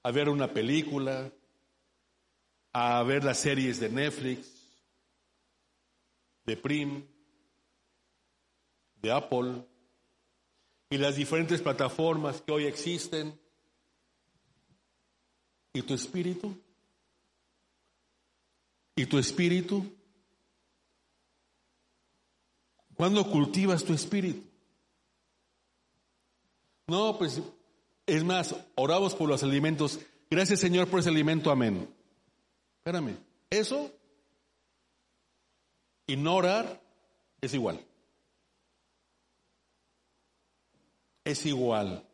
a 0.02 0.10
ver 0.10 0.28
una 0.28 0.52
película, 0.52 1.30
a 2.72 3.02
ver 3.04 3.22
las 3.22 3.38
series 3.38 3.78
de 3.78 3.90
Netflix, 3.90 4.48
de 6.44 6.56
Prim 6.56 7.15
de 9.06 9.12
Apple 9.12 9.64
y 10.90 10.98
las 10.98 11.14
diferentes 11.14 11.62
plataformas 11.62 12.42
que 12.42 12.50
hoy 12.50 12.64
existen. 12.64 13.38
¿Y 15.72 15.82
tu 15.82 15.94
espíritu? 15.94 16.56
¿Y 18.96 19.06
tu 19.06 19.18
espíritu? 19.18 19.86
¿Cuándo 22.96 23.30
cultivas 23.30 23.84
tu 23.84 23.92
espíritu? 23.92 24.42
No, 26.88 27.16
pues 27.18 27.40
es 28.06 28.24
más, 28.24 28.56
oramos 28.74 29.14
por 29.14 29.28
los 29.28 29.42
alimentos. 29.44 30.00
Gracias 30.28 30.60
Señor 30.60 30.88
por 30.88 30.98
ese 30.98 31.10
alimento, 31.10 31.52
amén. 31.52 31.88
Espérame, 32.78 33.16
eso 33.50 33.92
y 36.08 36.16
no 36.16 36.36
orar 36.36 36.80
es 37.40 37.54
igual. 37.54 37.80
Es 41.26 41.44
igual. 41.44 42.06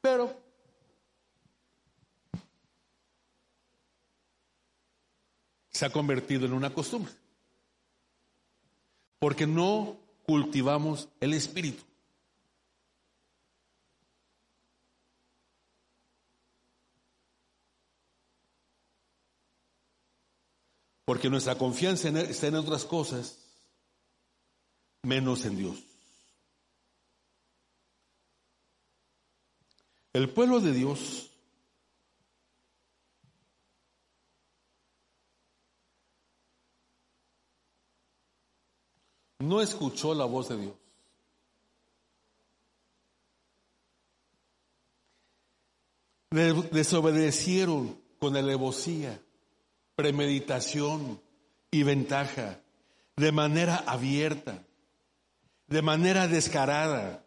Pero 0.00 0.32
se 5.68 5.84
ha 5.84 5.90
convertido 5.90 6.46
en 6.46 6.52
una 6.52 6.72
costumbre. 6.72 7.12
Porque 9.18 9.48
no 9.48 9.98
cultivamos 10.26 11.08
el 11.18 11.34
espíritu. 11.34 11.82
Porque 21.04 21.28
nuestra 21.28 21.58
confianza 21.58 22.10
está 22.10 22.46
en 22.46 22.54
otras 22.54 22.84
cosas 22.84 23.49
menos 25.02 25.44
en 25.44 25.56
Dios. 25.56 25.82
El 30.12 30.28
pueblo 30.28 30.60
de 30.60 30.72
Dios 30.72 31.30
no 39.38 39.60
escuchó 39.60 40.14
la 40.14 40.24
voz 40.24 40.48
de 40.48 40.56
Dios. 40.56 40.74
Desobedecieron 46.70 48.00
con 48.18 48.36
alevosía, 48.36 49.20
premeditación 49.96 51.20
y 51.70 51.82
ventaja, 51.82 52.60
de 53.16 53.32
manera 53.32 53.76
abierta, 53.86 54.64
de 55.70 55.82
manera 55.82 56.28
descarada. 56.28 57.24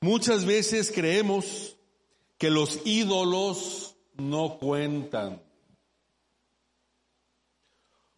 Muchas 0.00 0.46
veces 0.46 0.92
creemos 0.94 1.76
que 2.38 2.50
los 2.50 2.80
ídolos 2.86 3.96
no 4.16 4.58
cuentan. 4.58 5.42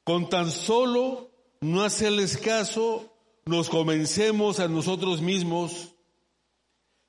Con 0.05 0.29
tan 0.29 0.50
solo 0.50 1.31
no 1.61 1.83
hacerles 1.83 2.37
caso, 2.37 3.12
nos 3.46 3.70
convencemos 3.70 4.61
a 4.61 4.68
nosotros 4.68 5.22
mismos 5.22 5.94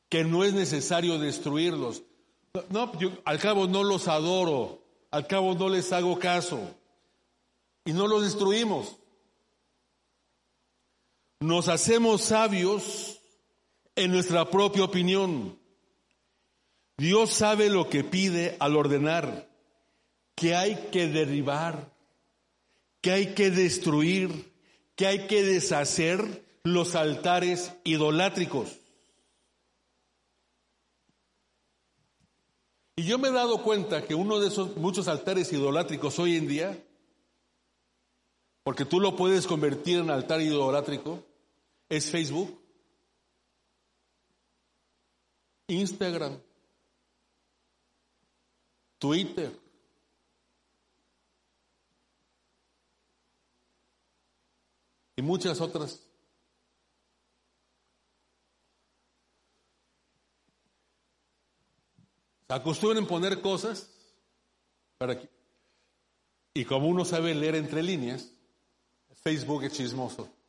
que 0.10 0.24
no 0.24 0.46
es 0.46 0.54
necesario 0.54 1.20
destruirlos. 1.20 2.04
No, 2.70 2.98
yo, 2.98 3.12
al 3.26 3.40
cabo 3.40 3.68
no 3.68 3.84
los 3.84 4.08
adoro, 4.08 4.84
al 5.10 5.28
cabo 5.28 5.54
no 5.56 5.68
les 5.68 5.92
hago 5.92 6.18
caso 6.18 6.60
y 7.84 7.92
no 7.92 8.08
los 8.08 8.24
destruimos. 8.24 9.01
Nos 11.42 11.70
hacemos 11.70 12.22
sabios 12.22 13.20
en 13.96 14.12
nuestra 14.12 14.52
propia 14.52 14.84
opinión. 14.84 15.58
Dios 16.98 17.32
sabe 17.32 17.68
lo 17.72 17.90
que 17.90 18.04
pide 18.04 18.58
al 18.60 18.78
ordenar, 18.78 19.50
que 20.36 20.54
hay 20.54 20.90
que 20.92 21.08
derribar, 21.08 21.92
que 23.02 23.12
hay 23.12 23.34
que 23.34 23.50
destruir, 23.50 24.54
que 24.96 25.08
hay 25.08 25.26
que 25.26 25.42
deshacer 25.42 26.46
los 26.64 26.94
altares 26.94 27.74
idolátricos. 27.86 28.78
Y 32.96 33.02
yo 33.06 33.18
me 33.18 33.30
he 33.30 33.32
dado 33.32 33.64
cuenta 33.64 34.06
que 34.06 34.14
uno 34.14 34.40
de 34.40 34.50
esos 34.50 34.78
muchos 34.78 35.08
altares 35.08 35.52
idolátricos 35.52 36.20
hoy 36.20 36.36
en 36.36 36.48
día, 36.48 36.86
porque 38.62 38.86
tú 38.86 39.00
lo 39.00 39.16
puedes 39.16 39.48
convertir 39.48 39.98
en 39.98 40.12
altar 40.12 40.40
idolátrico, 40.40 41.31
es 41.92 42.10
Facebook, 42.10 42.58
Instagram, 45.68 46.42
Twitter, 48.98 49.60
y 55.18 55.22
muchas 55.22 55.60
otras. 55.60 56.02
Se 62.48 62.54
acostumbran 62.54 63.06
poner 63.06 63.42
cosas 63.42 63.90
para 64.98 65.20
que, 65.20 65.30
y 66.54 66.64
como 66.64 66.88
uno 66.88 67.04
sabe 67.04 67.36
leer 67.36 67.56
entre 67.56 67.84
líneas, 67.84 68.32
Facebook 69.24 69.66
es 69.66 69.74
chismoso. 69.74 70.41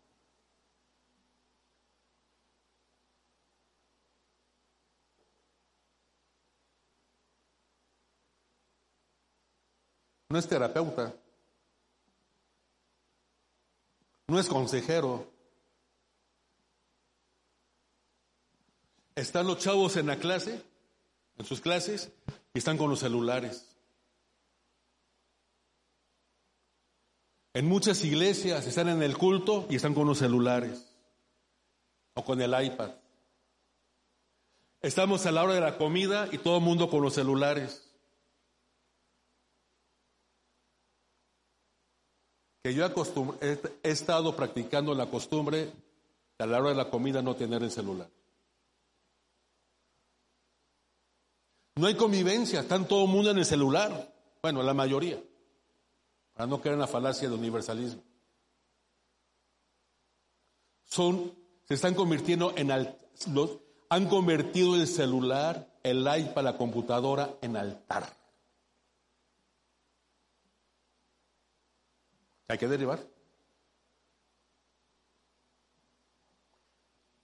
No 10.33 10.39
es 10.39 10.49
terapeuta 10.49 11.15
no 14.33 14.41
es 14.41 14.49
consejero. 14.49 15.31
Están 19.15 19.47
los 19.47 19.59
chavos 19.59 19.97
en 19.99 20.07
la 20.07 20.17
clase, 20.17 20.63
en 21.37 21.45
sus 21.45 21.61
clases, 21.61 22.11
y 22.55 22.59
están 22.59 22.79
con 22.79 22.89
los 22.89 23.01
celulares. 23.01 23.77
En 27.53 27.67
muchas 27.67 28.03
iglesias 28.05 28.67
están 28.67 28.89
en 28.89 29.03
el 29.03 29.19
culto 29.19 29.67
y 29.69 29.77
están 29.77 29.93
con 29.93 30.07
los 30.07 30.19
celulares 30.19 30.89
o 32.15 32.25
con 32.25 32.41
el 32.41 32.65
iPad. 32.65 32.93
Estamos 34.81 35.27
a 35.27 35.33
la 35.33 35.45
hora 35.45 35.55
de 35.55 35.61
la 35.61 35.77
comida 35.77 36.27
y 36.33 36.39
todo 36.39 36.57
el 36.57 36.65
mundo 36.65 36.89
con 36.89 37.03
los 37.03 37.13
celulares. 37.13 37.92
Que 42.63 42.75
yo 42.75 42.87
he, 43.41 43.61
estado 43.83 44.37
practicando 44.37 44.95
la 44.95 45.07
costumbre 45.07 45.73
a 46.39 46.47
la 46.47 46.61
hora 46.61 46.71
de 46.71 46.77
la 46.77 46.91
comida 46.91 47.21
no 47.21 47.35
tener 47.35 47.63
el 47.63 47.71
celular. 47.73 48.09
No 51.75 51.87
hay 51.87 51.97
convivencia, 51.97 52.61
están 52.61 52.87
todo 52.87 53.05
el 53.05 53.11
mundo 53.11 53.31
en 53.31 53.39
el 53.39 53.45
celular. 53.45 54.15
Bueno, 54.43 54.63
la 54.63 54.75
mayoría. 54.75 55.21
Para 56.35 56.47
no 56.47 56.61
caer 56.61 56.75
en 56.75 56.81
la 56.81 56.87
falacia 56.87 57.29
del 57.29 57.39
universalismo. 57.39 58.03
Son, 60.85 61.35
se 61.67 61.75
están 61.75 61.95
convirtiendo 61.95 62.53
en, 62.57 62.69
los, 63.33 63.59
han 63.89 64.07
convertido 64.09 64.77
el 64.77 64.87
celular, 64.87 65.67
el 65.83 66.01
iPad, 66.01 66.45
la 66.45 66.57
computadora 66.57 67.35
en 67.41 67.57
altar. 67.57 68.22
Hay 72.53 72.59
que 72.59 72.69
derribar. 72.69 73.03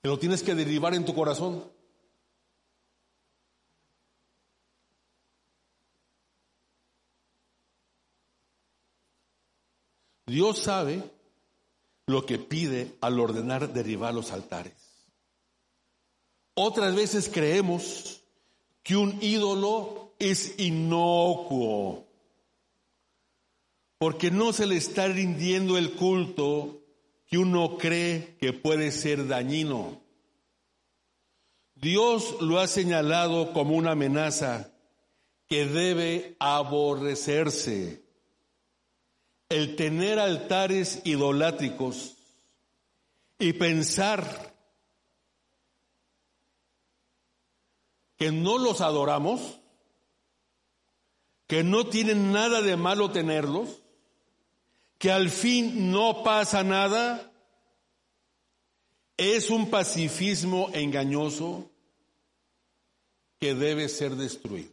Pero 0.01 0.14
lo 0.14 0.18
tienes 0.18 0.43
que 0.43 0.55
derribar 0.55 0.95
en 0.95 1.05
tu 1.05 1.14
corazón. 1.14 1.70
Dios 10.24 10.61
sabe 10.61 11.03
lo 12.07 12.24
que 12.24 12.39
pide 12.39 12.97
al 13.03 13.20
ordenar 13.20 13.70
derribar 13.70 14.14
los 14.14 14.33
altares. 14.33 15.12
Otras 16.55 16.97
veces 16.97 17.29
creemos 17.29 18.22
que 18.83 18.97
un 18.97 19.22
ídolo 19.22 20.14
es 20.18 20.59
inocuo 20.59 22.07
porque 23.99 24.30
no 24.30 24.53
se 24.53 24.66
le 24.66 24.76
está 24.76 25.09
rindiendo 25.09 25.76
el 25.76 25.92
culto 25.92 26.80
que 27.26 27.36
uno 27.36 27.76
cree 27.76 28.36
que 28.40 28.53
puede 28.53 28.90
ser 28.90 29.26
dañino. 29.26 30.01
Dios 31.74 32.40
lo 32.40 32.59
ha 32.59 32.66
señalado 32.66 33.53
como 33.53 33.76
una 33.76 33.92
amenaza 33.92 34.72
que 35.46 35.66
debe 35.66 36.36
aborrecerse. 36.38 38.05
el 39.51 39.76
tener 39.76 40.18
altares 40.18 41.01
idolátricos 41.05 42.16
y 43.38 43.55
pensar 43.55 44.55
que 48.18 48.30
no 48.30 48.59
los 48.59 48.82
adoramos, 48.82 49.59
que 51.46 51.62
no 51.62 51.86
tienen 51.86 52.30
nada 52.30 52.61
de 52.61 52.76
malo 52.76 53.11
tenerlos, 53.11 53.78
que 54.99 55.12
al 55.12 55.30
fin 55.30 55.92
no 55.92 56.22
pasa 56.24 56.64
nada, 56.64 57.32
es 59.16 59.51
un 59.51 59.70
pacifismo 59.70 60.70
engañoso 60.74 61.70
que 63.38 63.55
debe 63.55 63.88
ser 63.88 64.16
destruido. 64.16 64.70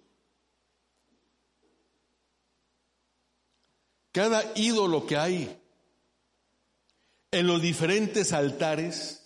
Cada 4.11 4.43
ídolo 4.55 5.05
que 5.05 5.17
hay 5.17 5.61
en 7.31 7.47
los 7.47 7.61
diferentes 7.61 8.33
altares 8.33 9.23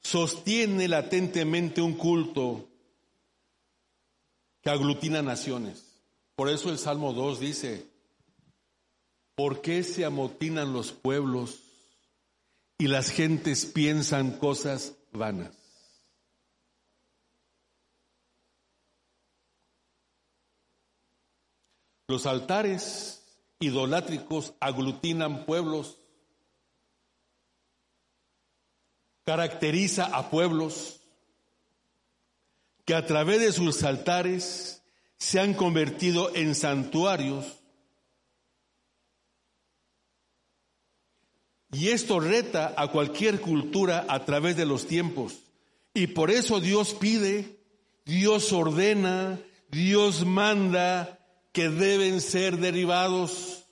sostiene 0.00 0.88
latentemente 0.88 1.82
un 1.82 1.94
culto 1.94 2.68
que 4.62 4.70
aglutina 4.70 5.20
naciones. 5.20 5.84
Por 6.36 6.48
eso 6.48 6.70
el 6.70 6.78
Salmo 6.78 7.12
2 7.12 7.40
dice, 7.40 7.91
¿por 9.34 9.62
qué 9.62 9.82
se 9.82 10.04
amotinan 10.04 10.72
los 10.72 10.92
pueblos 10.92 11.60
y 12.78 12.88
las 12.88 13.10
gentes 13.10 13.66
piensan 13.66 14.38
cosas 14.38 14.94
vanas? 15.12 15.54
Los 22.08 22.26
altares 22.26 23.22
idolátricos 23.58 24.54
aglutinan 24.60 25.46
pueblos, 25.46 25.96
caracteriza 29.24 30.04
a 30.06 30.28
pueblos 30.30 31.00
que 32.84 32.94
a 32.94 33.06
través 33.06 33.40
de 33.40 33.52
sus 33.52 33.82
altares 33.84 34.82
se 35.16 35.40
han 35.40 35.54
convertido 35.54 36.34
en 36.34 36.54
santuarios. 36.54 37.61
Y 41.72 41.88
esto 41.88 42.20
reta 42.20 42.74
a 42.76 42.88
cualquier 42.88 43.40
cultura 43.40 44.04
a 44.08 44.24
través 44.26 44.56
de 44.56 44.66
los 44.66 44.86
tiempos. 44.86 45.38
Y 45.94 46.08
por 46.08 46.30
eso 46.30 46.60
Dios 46.60 46.92
pide, 46.92 47.58
Dios 48.04 48.52
ordena, 48.52 49.40
Dios 49.70 50.26
manda 50.26 51.18
que 51.52 51.70
deben 51.70 52.20
ser 52.20 52.58
derivados. 52.58 53.64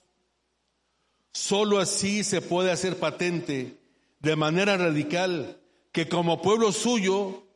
Solo 1.32 1.78
así 1.78 2.24
se 2.24 2.40
puede 2.40 2.70
hacer 2.70 2.98
patente 2.98 3.78
de 4.20 4.34
manera 4.34 4.78
radical 4.78 5.60
que 5.92 6.08
como 6.08 6.40
pueblo 6.40 6.72
suyo 6.72 7.46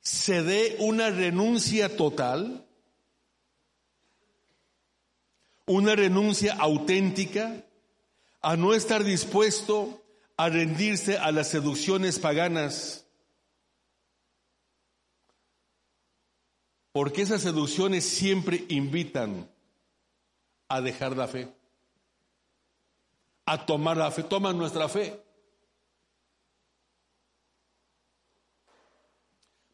se 0.00 0.42
dé 0.42 0.76
una 0.80 1.10
renuncia 1.10 1.96
total, 1.96 2.66
una 5.66 5.94
renuncia 5.94 6.54
auténtica 6.54 7.64
a 8.40 8.56
no 8.56 8.74
estar 8.74 9.04
dispuesto 9.04 10.02
a 10.36 10.48
rendirse 10.48 11.18
a 11.18 11.32
las 11.32 11.48
seducciones 11.48 12.18
paganas, 12.18 13.06
porque 16.92 17.22
esas 17.22 17.42
seducciones 17.42 18.04
siempre 18.04 18.64
invitan 18.68 19.50
a 20.68 20.80
dejar 20.80 21.16
la 21.16 21.28
fe, 21.28 21.54
a 23.46 23.66
tomar 23.66 23.96
la 23.96 24.10
fe, 24.10 24.22
toman 24.22 24.56
nuestra 24.56 24.88
fe. 24.88 25.22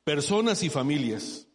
personas 0.06 0.62
y 0.62 0.70
familias, 0.70 1.48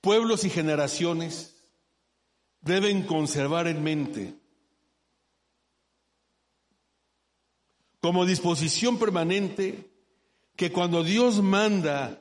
pueblos 0.00 0.44
y 0.44 0.48
generaciones 0.48 1.57
deben 2.60 3.02
conservar 3.02 3.66
en 3.68 3.82
mente 3.82 4.34
como 8.00 8.26
disposición 8.26 8.98
permanente 8.98 9.90
que 10.56 10.72
cuando 10.72 11.04
Dios 11.04 11.42
manda 11.42 12.20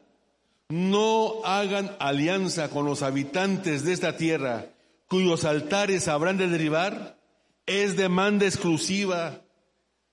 no 0.70 1.46
hagan 1.46 1.96
alianza 2.00 2.70
con 2.70 2.86
los 2.86 3.02
habitantes 3.02 3.84
de 3.84 3.94
esta 3.94 4.18
tierra 4.18 4.70
cuyos 5.08 5.46
altares 5.46 6.08
habrán 6.08 6.38
de 6.38 6.48
derivar, 6.48 7.18
es 7.66 7.96
demanda 7.96 8.46
exclusiva 8.46 9.42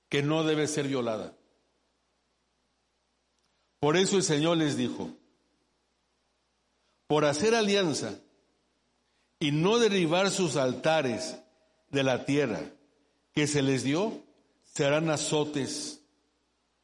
que 0.09 0.23
no 0.23 0.45
debe 0.45 0.69
ser 0.69 0.87
violada. 0.87 1.37
Por 3.81 3.97
eso 3.97 4.17
el 4.17 4.23
Señor 4.23 4.57
les 4.57 4.77
dijo, 4.77 5.11
por 7.09 7.25
hacer 7.25 7.55
alianza 7.55 8.21
y 9.45 9.53
no 9.53 9.79
derribar 9.79 10.31
sus 10.31 10.57
altares 10.57 11.37
de 11.91 12.03
la 12.03 12.25
tierra 12.25 12.63
que 13.35 13.47
se 13.47 13.61
les 13.61 13.85
dio, 13.85 14.23
serán 14.65 15.11
azotes 15.11 16.01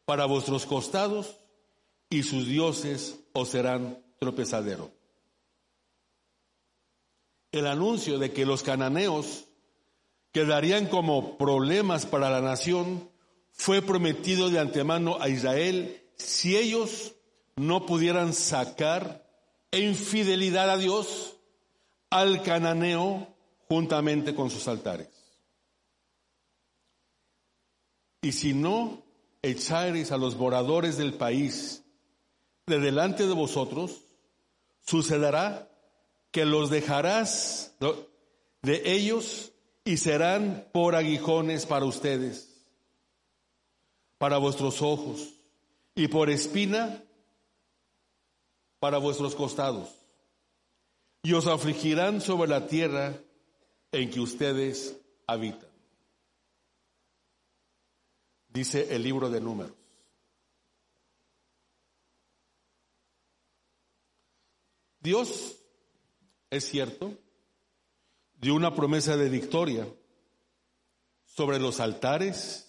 para 0.04 0.26
vuestros 0.26 0.66
costados 0.66 1.38
y 2.10 2.22
sus 2.22 2.46
dioses 2.46 3.18
os 3.32 3.48
serán 3.48 4.04
tropezadero. 4.18 4.90
El 7.50 7.66
anuncio 7.66 8.18
de 8.18 8.30
que 8.30 8.44
los 8.44 8.62
cananeos 8.62 9.46
quedarían 10.30 10.86
como 10.86 11.38
problemas 11.38 12.04
para 12.04 12.28
la 12.28 12.42
nación 12.42 13.08
fue 13.52 13.80
prometido 13.80 14.50
de 14.50 14.58
antemano 14.58 15.16
a 15.18 15.30
Israel 15.30 15.98
si 16.16 16.58
ellos 16.58 17.14
no 17.56 17.86
pudieran 17.86 18.34
sacar 18.34 19.26
en 19.70 19.94
fidelidad 19.94 20.68
a 20.68 20.76
Dios 20.76 21.39
al 22.10 22.42
cananeo 22.42 23.28
juntamente 23.68 24.34
con 24.34 24.50
sus 24.50 24.66
altares. 24.68 25.08
Y 28.22 28.32
si 28.32 28.52
no 28.52 29.02
echareis 29.42 30.12
a 30.12 30.18
los 30.18 30.36
moradores 30.36 30.98
del 30.98 31.14
país 31.14 31.82
de 32.66 32.78
delante 32.78 33.26
de 33.26 33.34
vosotros, 33.34 34.02
sucederá 34.84 35.70
que 36.30 36.44
los 36.44 36.70
dejarás 36.70 37.74
de 38.62 38.82
ellos 38.84 39.52
y 39.84 39.96
serán 39.96 40.68
por 40.72 40.94
aguijones 40.94 41.66
para 41.66 41.86
ustedes, 41.86 42.64
para 44.18 44.38
vuestros 44.38 44.82
ojos 44.82 45.34
y 45.94 46.08
por 46.08 46.30
espina 46.30 47.02
para 48.78 48.98
vuestros 48.98 49.34
costados, 49.34 49.88
y 51.22 51.32
os 51.32 51.46
afligirán 51.46 52.20
sobre 52.20 52.48
la 52.48 52.66
tierra 52.66 53.14
en 53.92 54.10
que 54.10 54.20
ustedes 54.20 54.96
habitan. 55.26 55.68
Dice 58.48 58.94
el 58.94 59.02
libro 59.02 59.30
de 59.30 59.40
números. 59.40 59.76
Dios, 65.00 65.56
es 66.50 66.68
cierto, 66.68 67.16
dio 68.40 68.54
una 68.54 68.74
promesa 68.74 69.16
de 69.16 69.28
victoria 69.28 69.86
sobre 71.24 71.58
los 71.58 71.80
altares 71.80 72.66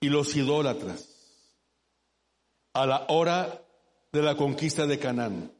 y 0.00 0.10
los 0.10 0.36
idólatras 0.36 1.08
a 2.72 2.86
la 2.86 3.06
hora 3.08 3.62
de 4.12 4.22
la 4.22 4.36
conquista 4.36 4.86
de 4.86 4.98
Canaán, 4.98 5.50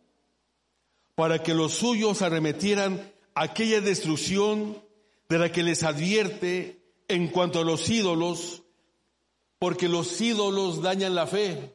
para 1.15 1.43
que 1.43 1.55
los 1.55 1.75
suyos 1.75 2.23
arremetieran 2.23 3.12
aquella 3.35 3.81
destrucción 3.81 4.83
de 5.29 5.39
la 5.39 5.53
que 5.53 5.62
les 5.62 5.83
advierte 5.83 6.81
en 7.09 7.29
cuanto 7.29 7.61
a 7.61 7.65
los 7.65 7.89
ídolos, 7.89 8.62
porque 9.59 9.89
los 9.89 10.21
ídolos 10.21 10.83
dañan 10.83 11.15
la 11.15 11.27
fe. 11.27 11.73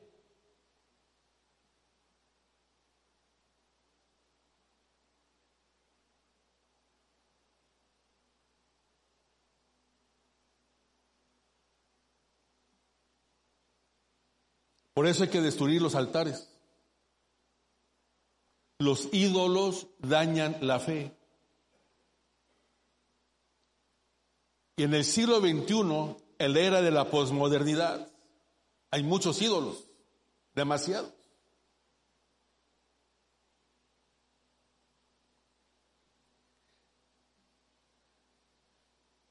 Por 14.93 15.07
eso 15.07 15.23
hay 15.23 15.29
que 15.29 15.39
destruir 15.39 15.81
los 15.81 15.95
altares. 15.95 16.49
Los 18.79 19.09
ídolos 19.11 19.87
dañan 19.99 20.57
la 20.61 20.79
fe. 20.79 21.13
Y 24.77 24.83
en 24.83 24.93
el 24.93 25.03
siglo 25.03 25.41
XXI, 25.41 26.15
el 26.37 26.55
era 26.55 26.81
de 26.81 26.89
la 26.89 27.11
posmodernidad, 27.11 28.09
hay 28.89 29.03
muchos 29.03 29.41
ídolos, 29.41 29.83
demasiados. 30.55 31.11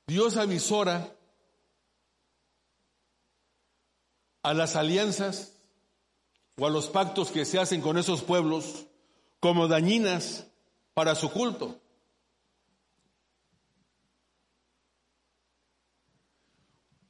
Dios 0.07 0.36
avisora 0.36 1.16
a 4.42 4.53
las 4.53 4.76
alianzas 4.76 5.55
o 6.59 6.66
a 6.66 6.70
los 6.70 6.88
pactos 6.88 7.30
que 7.30 7.46
se 7.46 7.59
hacen 7.59 7.80
con 7.80 7.96
esos 7.96 8.22
pueblos 8.22 8.88
como 9.41 9.68
dañinas 9.68 10.47
para 10.95 11.14
su 11.14 11.30
culto. 11.30 11.80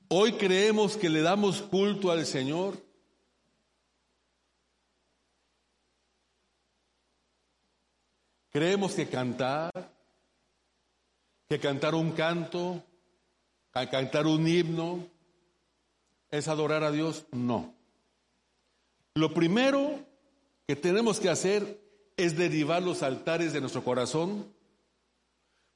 Hoy 0.08 0.32
creemos 0.32 0.96
que 0.96 1.10
le 1.10 1.20
damos 1.20 1.60
culto 1.62 2.10
al 2.10 2.24
Señor. 2.24 2.82
Creemos 8.50 8.94
que 8.94 9.06
cantar, 9.06 9.70
que 11.48 11.60
cantar 11.60 11.94
un 11.94 12.12
canto, 12.12 12.82
cantar 13.70 14.26
un 14.26 14.48
himno, 14.48 15.06
es 16.30 16.48
adorar 16.48 16.82
a 16.84 16.90
Dios. 16.90 17.26
No. 17.30 17.74
Lo 19.14 19.34
primero 19.34 20.00
que 20.66 20.74
tenemos 20.74 21.20
que 21.20 21.28
hacer 21.28 21.87
es 22.18 22.36
derivar 22.36 22.82
los 22.82 23.02
altares 23.02 23.52
de 23.52 23.60
nuestro 23.60 23.84
corazón, 23.84 24.52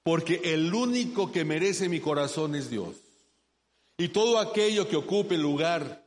porque 0.03 0.41
el 0.45 0.75
único 0.75 1.31
que 1.31 1.45
merece 1.45 1.89
mi 1.89 2.01
corazón 2.01 2.57
es 2.57 2.69
Dios. 2.69 2.97
Y 3.97 4.09
todo 4.09 4.41
aquello 4.41 4.89
que 4.89 4.97
ocupe 4.97 5.37
el 5.37 5.41
lugar 5.43 6.05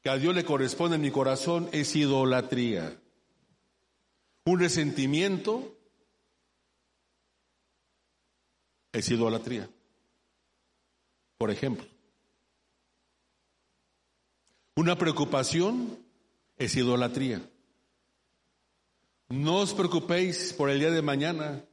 que 0.00 0.10
a 0.10 0.16
Dios 0.16 0.34
le 0.34 0.44
corresponde 0.44 0.94
en 0.94 1.02
mi 1.02 1.10
corazón 1.10 1.68
es 1.72 1.96
idolatría. 1.96 2.96
Un 4.44 4.60
resentimiento 4.60 5.76
es 8.92 9.10
idolatría. 9.10 9.68
Por 11.36 11.50
ejemplo, 11.50 11.84
una 14.76 14.96
preocupación 14.96 15.98
es 16.56 16.76
idolatría. 16.76 17.42
No 19.34 19.56
os 19.58 19.74
preocupéis 19.74 20.52
por 20.52 20.70
el 20.70 20.78
día 20.78 20.92
de 20.92 21.02
mañana. 21.02 21.64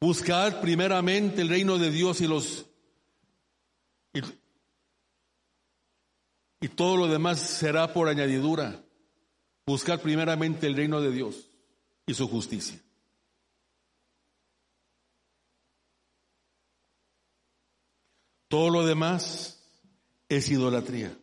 Buscad 0.00 0.60
primeramente 0.60 1.42
el 1.42 1.48
reino 1.48 1.78
de 1.78 1.90
Dios 1.90 2.20
y 2.20 2.28
los 2.28 2.66
y, 6.60 6.68
todo 6.68 6.96
lo 6.96 7.08
demás 7.08 7.40
será 7.40 7.92
por 7.92 8.08
añadidura. 8.08 8.84
Buscar 9.66 10.00
primeramente 10.00 10.68
el 10.68 10.76
reino 10.76 11.00
de 11.00 11.10
Dios 11.10 11.50
y 12.06 12.14
su 12.14 12.28
justicia. 12.28 12.80
Todo 18.46 18.70
lo 18.70 18.86
demás 18.86 19.60
es 20.28 20.48
idolatría. 20.48 21.18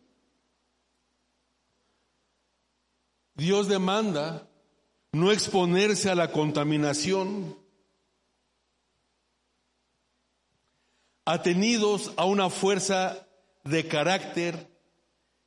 Dios 3.34 3.68
demanda 3.68 4.48
no 5.12 5.30
exponerse 5.30 6.10
a 6.10 6.14
la 6.14 6.32
contaminación, 6.32 7.56
atenidos 11.24 12.12
a 12.16 12.24
una 12.24 12.50
fuerza 12.50 13.26
de 13.64 13.86
carácter 13.86 14.68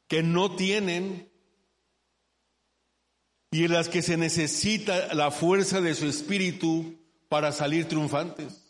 que 0.07 0.23
no 0.23 0.55
tienen 0.55 1.31
y 3.51 3.65
en 3.65 3.73
las 3.73 3.89
que 3.89 4.01
se 4.01 4.17
necesita 4.17 5.13
la 5.13 5.31
fuerza 5.31 5.81
de 5.81 5.95
su 5.95 6.07
espíritu 6.07 6.99
para 7.29 7.51
salir 7.51 7.87
triunfantes. 7.87 8.61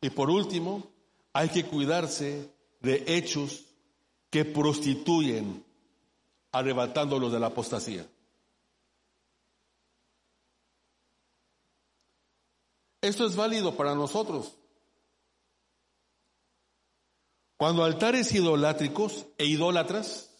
Y 0.00 0.10
por 0.10 0.30
último, 0.30 0.92
hay 1.32 1.48
que 1.48 1.64
cuidarse 1.64 2.52
de 2.80 3.04
hechos 3.06 3.71
que 4.32 4.46
prostituyen, 4.46 5.62
arrebatándolos 6.52 7.30
de 7.30 7.38
la 7.38 7.48
apostasía. 7.48 8.06
Esto 13.02 13.26
es 13.26 13.36
válido 13.36 13.76
para 13.76 13.94
nosotros. 13.94 14.54
Cuando 17.58 17.84
altares 17.84 18.32
idolátricos 18.32 19.26
e 19.36 19.44
idólatras, 19.44 20.30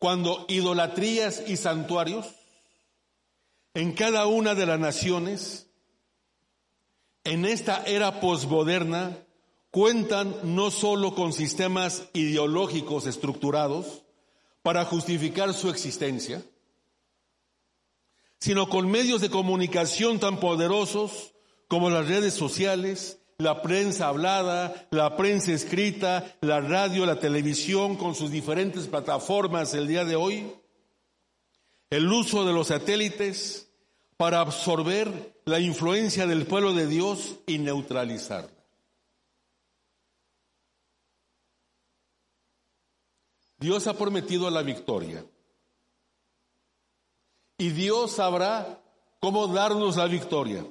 cuando 0.00 0.44
idolatrías 0.48 1.48
y 1.48 1.56
santuarios 1.56 2.26
en 3.74 3.92
cada 3.92 4.26
una 4.26 4.56
de 4.56 4.66
las 4.66 4.80
naciones, 4.80 5.68
en 7.22 7.44
esta 7.44 7.84
era 7.84 8.20
posmoderna, 8.20 9.16
cuentan 9.70 10.34
no 10.42 10.70
solo 10.70 11.14
con 11.14 11.32
sistemas 11.32 12.08
ideológicos 12.12 13.06
estructurados 13.06 14.02
para 14.62 14.84
justificar 14.84 15.54
su 15.54 15.70
existencia, 15.70 16.42
sino 18.38 18.68
con 18.68 18.90
medios 18.90 19.20
de 19.20 19.30
comunicación 19.30 20.18
tan 20.18 20.40
poderosos 20.40 21.32
como 21.68 21.88
las 21.88 22.08
redes 22.08 22.34
sociales, 22.34 23.18
la 23.38 23.62
prensa 23.62 24.08
hablada, 24.08 24.88
la 24.90 25.16
prensa 25.16 25.52
escrita, 25.52 26.36
la 26.40 26.60
radio, 26.60 27.06
la 27.06 27.20
televisión 27.20 27.96
con 27.96 28.14
sus 28.14 28.30
diferentes 28.30 28.86
plataformas 28.86 29.72
el 29.74 29.86
día 29.86 30.04
de 30.04 30.16
hoy, 30.16 30.52
el 31.90 32.12
uso 32.12 32.44
de 32.44 32.52
los 32.52 32.68
satélites 32.68 33.70
para 34.16 34.40
absorber 34.40 35.34
la 35.46 35.60
influencia 35.60 36.26
del 36.26 36.44
pueblo 36.44 36.74
de 36.74 36.86
Dios 36.86 37.36
y 37.46 37.58
neutralizarla. 37.58 38.59
Dios 43.60 43.86
ha 43.86 43.92
prometido 43.92 44.48
la 44.48 44.62
victoria. 44.62 45.24
Y 47.58 47.68
Dios 47.70 48.12
sabrá 48.12 48.82
cómo 49.20 49.46
darnos 49.48 49.96
la 49.96 50.06
victoria. 50.06 50.64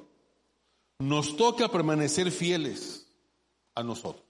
Nos 0.98 1.36
toca 1.36 1.68
permanecer 1.68 2.32
fieles 2.32 3.06
a 3.76 3.84
nosotros. 3.84 4.24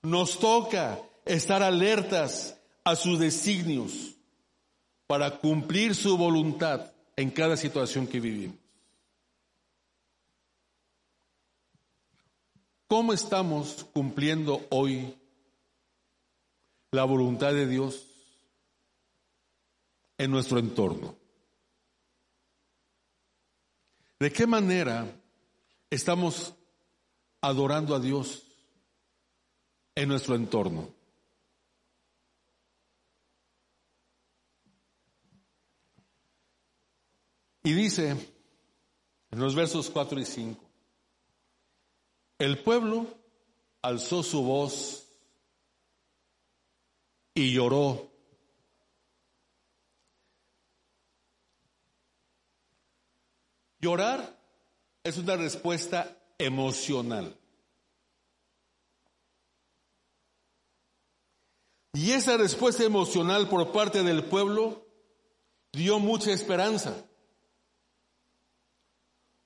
Nos 0.00 0.38
toca 0.38 0.98
estar 1.26 1.62
alertas 1.62 2.58
a 2.84 2.96
sus 2.96 3.18
designios 3.20 4.16
para 5.06 5.38
cumplir 5.38 5.94
su 5.94 6.16
voluntad 6.16 6.90
en 7.16 7.30
cada 7.30 7.58
situación 7.58 8.06
que 8.06 8.18
vivimos. 8.18 8.56
¿Cómo 12.88 13.12
estamos 13.12 13.86
cumpliendo 13.92 14.66
hoy 14.70 15.14
la 16.92 17.04
voluntad 17.04 17.54
de 17.54 17.66
Dios 17.66 18.06
en 20.18 20.30
nuestro 20.30 20.58
entorno? 20.58 21.16
¿De 24.20 24.30
qué 24.30 24.46
manera 24.46 25.10
estamos 25.90 26.54
adorando 27.40 27.94
a 27.94 27.98
Dios 27.98 28.42
en 29.94 30.08
nuestro 30.08 30.36
entorno? 30.36 30.88
Y 37.64 37.72
dice 37.72 38.10
en 39.30 39.40
los 39.40 39.54
versos 39.54 39.88
4 39.88 40.20
y 40.20 40.24
5, 40.26 40.60
el 42.38 42.58
pueblo 42.62 43.06
alzó 43.80 44.22
su 44.22 44.42
voz 44.42 45.01
y 47.34 47.52
lloró. 47.52 48.10
Llorar 53.80 54.38
es 55.02 55.18
una 55.18 55.36
respuesta 55.36 56.16
emocional. 56.38 57.36
Y 61.94 62.12
esa 62.12 62.36
respuesta 62.36 62.84
emocional 62.84 63.48
por 63.48 63.72
parte 63.72 64.02
del 64.02 64.24
pueblo 64.24 64.86
dio 65.72 65.98
mucha 65.98 66.32
esperanza. 66.32 67.04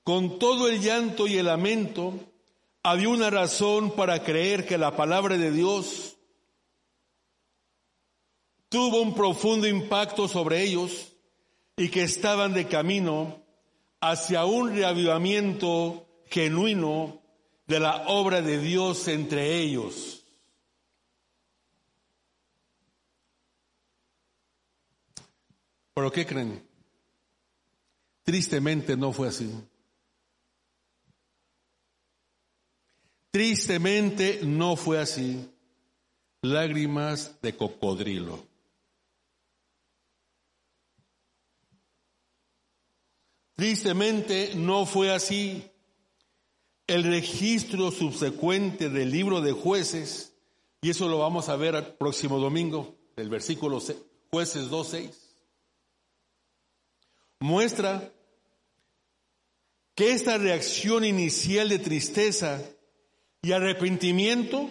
Con 0.03 0.39
todo 0.39 0.69
el 0.69 0.81
llanto 0.81 1.27
y 1.27 1.37
el 1.37 1.47
lamento, 1.47 2.13
había 2.83 3.09
una 3.09 3.29
razón 3.29 3.91
para 3.91 4.23
creer 4.23 4.65
que 4.65 4.77
la 4.77 4.95
palabra 4.95 5.37
de 5.37 5.51
Dios 5.51 6.16
tuvo 8.69 9.01
un 9.01 9.13
profundo 9.13 9.67
impacto 9.67 10.27
sobre 10.27 10.63
ellos 10.63 11.13
y 11.75 11.89
que 11.89 12.03
estaban 12.03 12.53
de 12.53 12.67
camino 12.67 13.41
hacia 14.01 14.45
un 14.45 14.73
reavivamiento 14.73 16.07
genuino 16.29 17.21
de 17.67 17.79
la 17.79 18.07
obra 18.07 18.41
de 18.41 18.59
Dios 18.59 19.07
entre 19.07 19.57
ellos. 19.57 20.23
¿Pero 25.93 26.11
qué 26.11 26.25
creen? 26.25 26.63
Tristemente 28.23 28.95
no 28.95 29.13
fue 29.13 29.29
así. 29.29 29.51
Tristemente 33.31 34.41
no 34.43 34.75
fue 34.75 34.99
así. 34.99 35.49
Lágrimas 36.41 37.41
de 37.41 37.55
cocodrilo. 37.55 38.45
Tristemente 43.57 44.51
no 44.55 44.85
fue 44.85 45.11
así. 45.11 45.63
El 46.85 47.03
registro 47.03 47.91
subsecuente 47.91 48.89
del 48.89 49.11
libro 49.11 49.41
de 49.41 49.51
jueces, 49.51 50.35
y 50.81 50.91
eso 50.91 51.09
lo 51.09 51.17
vamos 51.17 51.49
a 51.49 51.55
ver 51.55 51.75
el 51.75 51.85
próximo 51.95 52.39
domingo, 52.39 52.95
del 53.15 53.29
versículo 53.29 53.81
jueces 54.31 54.69
2.6, 54.69 55.11
muestra 57.39 58.13
que 59.95 60.11
esta 60.11 60.37
reacción 60.37 61.03
inicial 61.03 61.69
de 61.69 61.79
tristeza 61.79 62.61
y 63.41 63.53
arrepentimiento 63.53 64.69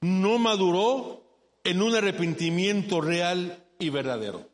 no 0.00 0.38
maduró 0.38 1.22
en 1.64 1.82
un 1.82 1.94
arrepentimiento 1.94 3.02
real 3.02 3.62
y 3.78 3.90
verdadero, 3.90 4.48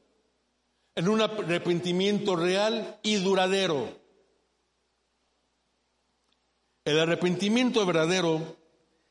en 0.99 1.09
un 1.09 1.21
arrepentimiento 1.21 2.35
real 2.35 2.99
y 3.05 3.15
duradero. 3.17 3.89
El 6.85 6.99
arrepentimiento 6.99 7.87
verdadero 7.87 8.57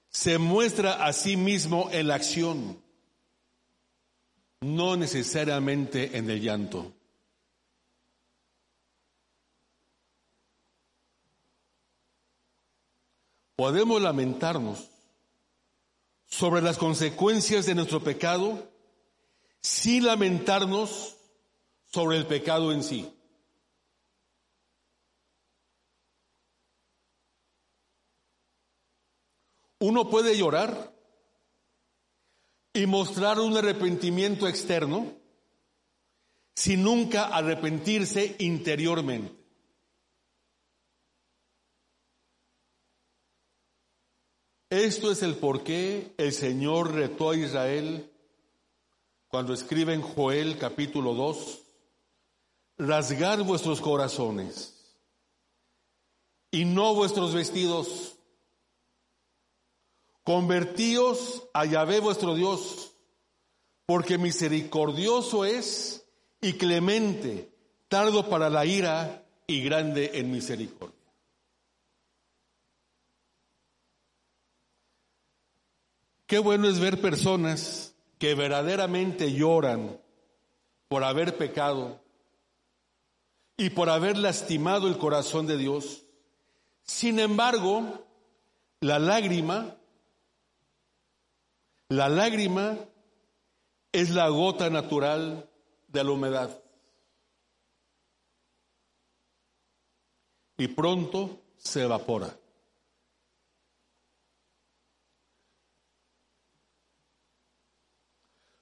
se 0.09 0.37
muestra 0.37 1.05
a 1.05 1.13
sí 1.13 1.37
mismo 1.37 1.87
en 1.93 2.09
la 2.09 2.15
acción, 2.15 2.83
no 4.59 4.97
necesariamente 4.97 6.17
en 6.17 6.29
el 6.29 6.41
llanto. 6.41 6.91
Podemos 13.55 14.01
lamentarnos 14.01 14.89
sobre 16.25 16.61
las 16.61 16.77
consecuencias 16.77 17.65
de 17.65 17.75
nuestro 17.75 18.03
pecado 18.03 18.69
sin 19.61 20.05
lamentarnos 20.05 21.16
sobre 21.97 22.17
el 22.17 22.27
pecado 22.27 22.71
en 22.71 22.83
sí. 22.83 23.11
Uno 29.79 30.07
puede 30.07 30.37
llorar 30.37 30.93
y 32.71 32.85
mostrar 32.85 33.39
un 33.39 33.57
arrepentimiento 33.57 34.47
externo 34.47 35.11
sin 36.53 36.83
nunca 36.83 37.29
arrepentirse 37.35 38.35
interiormente. 38.37 39.35
Esto 44.69 45.11
es 45.11 45.23
el 45.23 45.37
por 45.37 45.63
qué 45.63 46.13
el 46.19 46.31
Señor 46.31 46.93
retó 46.93 47.31
a 47.31 47.35
Israel 47.35 48.13
cuando 49.29 49.55
escribe 49.55 49.95
en 49.95 50.03
Joel 50.03 50.59
capítulo 50.59 51.15
2, 51.15 51.63
rasgar 52.77 53.43
vuestros 53.43 53.81
corazones 53.81 54.77
y 56.51 56.65
no 56.65 56.93
vuestros 56.93 57.33
vestidos. 57.33 58.17
Convertíos 60.23 61.47
a 61.53 61.65
Yahvé 61.65 61.99
vuestro 61.99 62.35
Dios, 62.35 62.93
porque 63.85 64.17
misericordioso 64.17 65.45
es 65.45 66.05
y 66.41 66.53
clemente, 66.53 67.49
tardo 67.87 68.29
para 68.29 68.49
la 68.49 68.65
ira 68.65 69.25
y 69.47 69.61
grande 69.61 70.11
en 70.15 70.31
misericordia. 70.31 70.95
Qué 76.25 76.39
bueno 76.39 76.67
es 76.67 76.79
ver 76.79 76.99
personas 76.99 77.95
que 78.19 78.35
verdaderamente 78.35 79.31
lloran 79.31 79.97
por 80.89 81.05
haber 81.05 81.37
pecado 81.37 82.01
y 83.57 83.71
por 83.71 83.89
haber 83.89 84.17
lastimado 84.17 84.87
el 84.87 84.99
corazón 84.99 85.47
de 85.47 85.57
Dios. 85.57 86.05
Sin 86.83 87.19
embargo, 87.19 88.05
la 88.79 88.99
lágrima, 88.99 89.75
la 91.89 92.07
lágrima 92.07 92.77
es 93.91 94.11
la 94.11 94.29
gota 94.29 94.69
natural 94.69 95.49
de 95.87 96.03
la 96.03 96.11
humedad. 96.11 96.63
Y 100.59 100.67
pronto 100.67 101.41
se 101.57 101.83
evapora. 101.83 102.37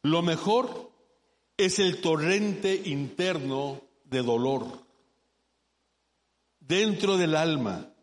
Lo 0.03 0.21
mejor 0.21 0.91
es 1.57 1.79
el 1.79 1.99
torrente 1.99 2.75
interno 2.85 3.81
de 4.05 4.21
dolor 4.21 4.84
dentro 6.67 7.17
del 7.17 7.35
alma, 7.35 7.93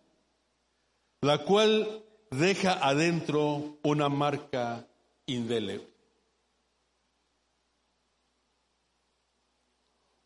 la 1.21 1.39
cual 1.45 2.05
deja 2.31 2.73
adentro 2.73 3.79
una 3.83 4.09
marca 4.09 4.87
indeleble. 5.27 5.91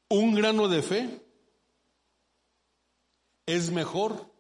Un 0.09 0.35
grano 0.35 0.69
de 0.69 0.83
fe 0.83 1.21
es 3.47 3.71
mejor 3.71 4.31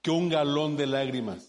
que 0.00 0.10
un 0.10 0.28
galón 0.28 0.76
de 0.76 0.86
lágrimas. 0.86 1.46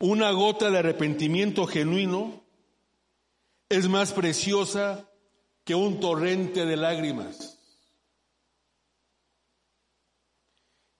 Una 0.00 0.30
gota 0.32 0.70
de 0.70 0.78
arrepentimiento 0.78 1.66
genuino 1.66 2.44
es 3.70 3.88
más 3.88 4.12
preciosa 4.12 5.08
que 5.64 5.74
un 5.74 5.98
torrente 5.98 6.66
de 6.66 6.76
lágrimas. 6.76 7.58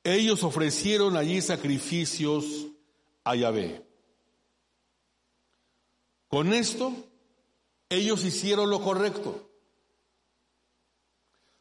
Ellos 0.02 0.42
ofrecieron 0.42 1.16
allí 1.16 1.40
sacrificios 1.40 2.66
a 3.24 3.36
Yahvé. 3.36 3.86
Con 6.28 6.52
esto, 6.52 6.92
ellos 7.88 8.24
hicieron 8.24 8.70
lo 8.70 8.82
correcto. 8.82 9.48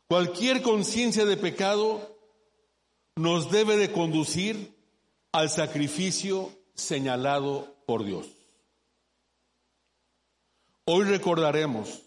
Cualquier 0.08 0.62
conciencia 0.62 1.26
de 1.26 1.38
pecado 1.38 2.18
nos 3.16 3.52
debe 3.52 3.78
de 3.78 3.92
conducir 3.92 4.74
al 5.32 5.50
sacrificio 5.50 6.52
señalado 6.74 7.76
por 7.86 8.04
Dios. 8.04 8.28
Hoy 10.86 11.06
recordaremos 11.06 12.02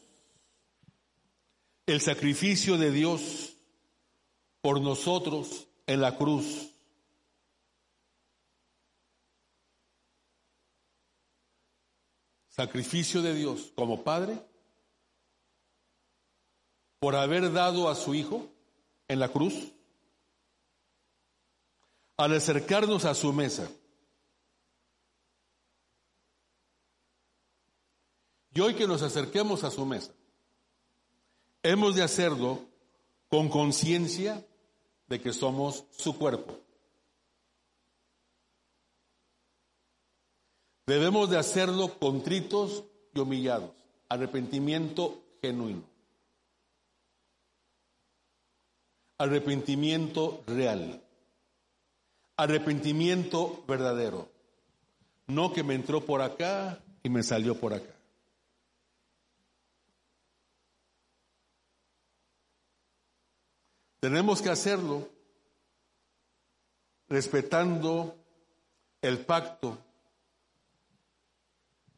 el 1.86 2.00
sacrificio 2.00 2.76
de 2.76 2.90
Dios 2.90 3.54
por 4.60 4.80
nosotros 4.80 5.68
en 5.86 6.00
la 6.00 6.16
cruz. 6.18 6.72
Sacrificio 12.48 13.22
de 13.22 13.34
Dios 13.34 13.72
como 13.76 14.02
Padre 14.02 14.38
por 16.98 17.14
haber 17.14 17.52
dado 17.52 17.88
a 17.88 17.94
su 17.94 18.14
Hijo 18.14 18.48
en 19.06 19.20
la 19.20 19.28
cruz 19.28 19.72
al 22.16 22.34
acercarnos 22.34 23.04
a 23.04 23.14
su 23.14 23.32
mesa. 23.32 23.70
Y 28.54 28.60
hoy 28.60 28.74
que 28.74 28.86
nos 28.86 29.02
acerquemos 29.02 29.64
a 29.64 29.70
su 29.70 29.84
mesa, 29.84 30.12
hemos 31.70 31.96
de 31.96 32.02
hacerlo 32.02 32.60
con 33.28 33.48
conciencia 33.48 34.46
de 35.08 35.20
que 35.20 35.32
somos 35.32 35.84
su 35.90 36.16
cuerpo. 36.16 36.60
Debemos 40.86 41.28
de 41.28 41.38
hacerlo 41.38 41.98
contritos 41.98 42.84
y 43.12 43.18
humillados, 43.18 43.72
arrepentimiento 44.08 45.20
genuino, 45.42 45.82
arrepentimiento 49.18 50.44
real, 50.46 51.02
arrepentimiento 52.36 53.64
verdadero, 53.66 54.28
no 55.26 55.52
que 55.52 55.64
me 55.64 55.74
entró 55.74 56.06
por 56.06 56.22
acá 56.22 56.80
y 57.02 57.08
me 57.08 57.24
salió 57.24 57.58
por 57.58 57.74
acá. 57.74 57.95
Tenemos 64.06 64.40
que 64.40 64.50
hacerlo 64.50 65.08
respetando 67.08 68.16
el 69.02 69.26
pacto 69.26 69.76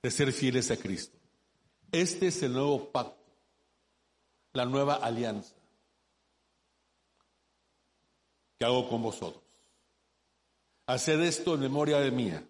de 0.01 0.11
ser 0.11 0.33
fieles 0.33 0.71
a 0.71 0.79
Cristo. 0.79 1.19
Este 1.93 2.29
es 2.29 2.43
el 2.43 2.55
nuevo 2.55 2.91
pacto 2.91 3.23
la 4.55 4.65
nueva 4.65 4.95
alianza 4.95 5.55
que 8.59 8.65
hago 8.65 8.89
con 8.89 9.03
vosotros. 9.03 9.45
Haced 10.87 11.21
esto 11.21 11.57
en 11.57 11.61
memoria 11.61 11.99
de 11.99 12.11
mía 12.11 12.43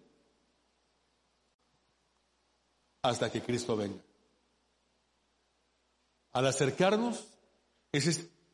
hasta 3.01 3.29
que 3.29 3.41
Cristo 3.41 3.75
venga. 3.75 4.01
Al 6.31 6.47
acercarnos 6.47 7.27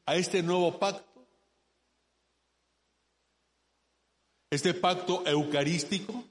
a 0.05 0.15
este 0.15 0.43
nuevo 0.43 0.77
pacto, 0.79 1.27
este 4.49 4.73
pacto 4.73 5.25
eucarístico, 5.25 6.23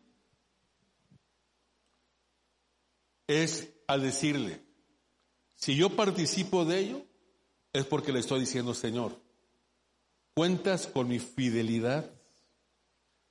es 3.26 3.72
al 3.86 4.02
decirle, 4.02 4.62
si 5.54 5.76
yo 5.76 5.90
participo 5.90 6.64
de 6.64 6.78
ello, 6.78 7.06
es 7.72 7.84
porque 7.86 8.12
le 8.12 8.20
estoy 8.20 8.40
diciendo, 8.40 8.74
Señor, 8.74 9.20
cuentas 10.34 10.86
con 10.86 11.08
mi 11.08 11.18
fidelidad 11.18 12.10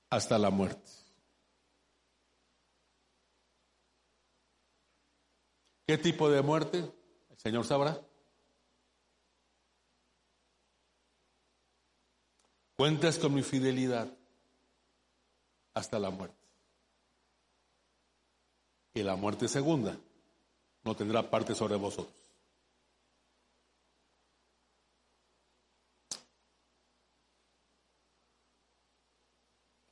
hasta 0.10 0.38
la 0.38 0.50
muerte. 0.50 0.92
¿Qué 5.88 5.98
tipo 5.98 6.30
de 6.30 6.42
muerte? 6.42 6.92
El 7.30 7.38
Señor 7.38 7.66
sabrá. 7.66 8.00
Cuentas 12.76 13.20
con 13.20 13.34
mi 13.34 13.44
fidelidad 13.44 14.08
hasta 15.74 16.00
la 16.00 16.10
muerte. 16.10 16.36
Y 18.96 19.04
la 19.04 19.16
muerte 19.16 19.48
segunda 19.48 19.98
no 20.84 20.96
tendrá 20.96 21.30
parte 21.30 21.56
sobre 21.56 21.76
vosotros. 21.76 22.14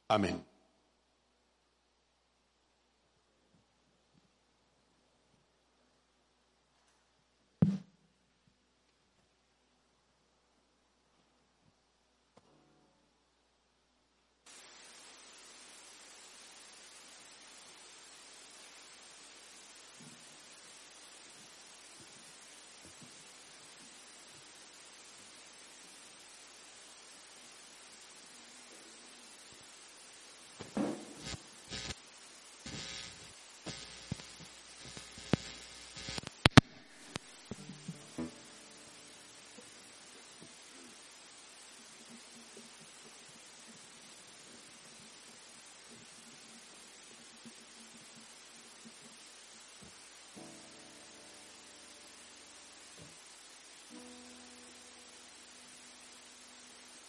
Amén. 0.07 0.50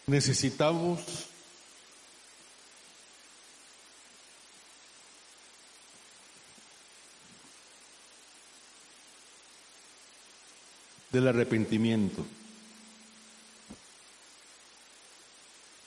Necesitamos 0.06 1.00
del 11.10 11.28
arrepentimiento. 11.28 12.24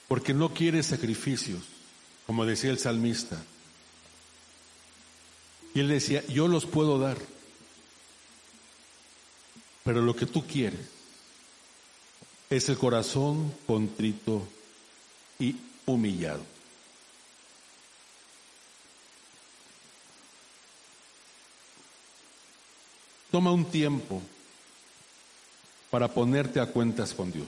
Porque 0.07 0.33
no 0.33 0.53
quiere 0.53 0.83
sacrificios, 0.83 1.63
como 2.27 2.45
decía 2.45 2.69
el 2.69 2.77
salmista. 2.77 3.43
Y 5.73 5.79
él 5.79 5.89
decía, 5.89 6.25
yo 6.27 6.47
los 6.47 6.65
puedo 6.65 6.99
dar, 6.99 7.17
pero 9.83 10.01
lo 10.01 10.15
que 10.15 10.25
tú 10.25 10.45
quieres 10.45 10.94
es 12.49 12.69
el 12.69 12.77
corazón 12.77 13.53
contrito 13.65 14.47
y 15.39 15.55
humillado. 15.85 16.43
Toma 23.31 23.51
un 23.51 23.65
tiempo 23.65 24.21
para 25.89 26.07
ponerte 26.07 26.59
a 26.59 26.67
cuentas 26.67 27.13
con 27.13 27.31
Dios. 27.31 27.47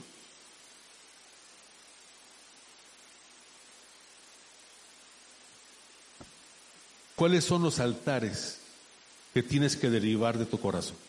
¿Cuáles 7.14 7.44
son 7.44 7.62
los 7.62 7.80
altares 7.80 8.60
que 9.34 9.42
tienes 9.42 9.76
que 9.76 9.90
derivar 9.90 10.38
de 10.38 10.46
tu 10.46 10.60
corazón? 10.60 11.07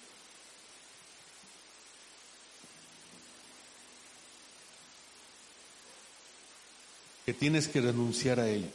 Que 7.30 7.34
tienes 7.36 7.68
que 7.68 7.80
renunciar 7.80 8.40
a 8.40 8.50
él, 8.50 8.68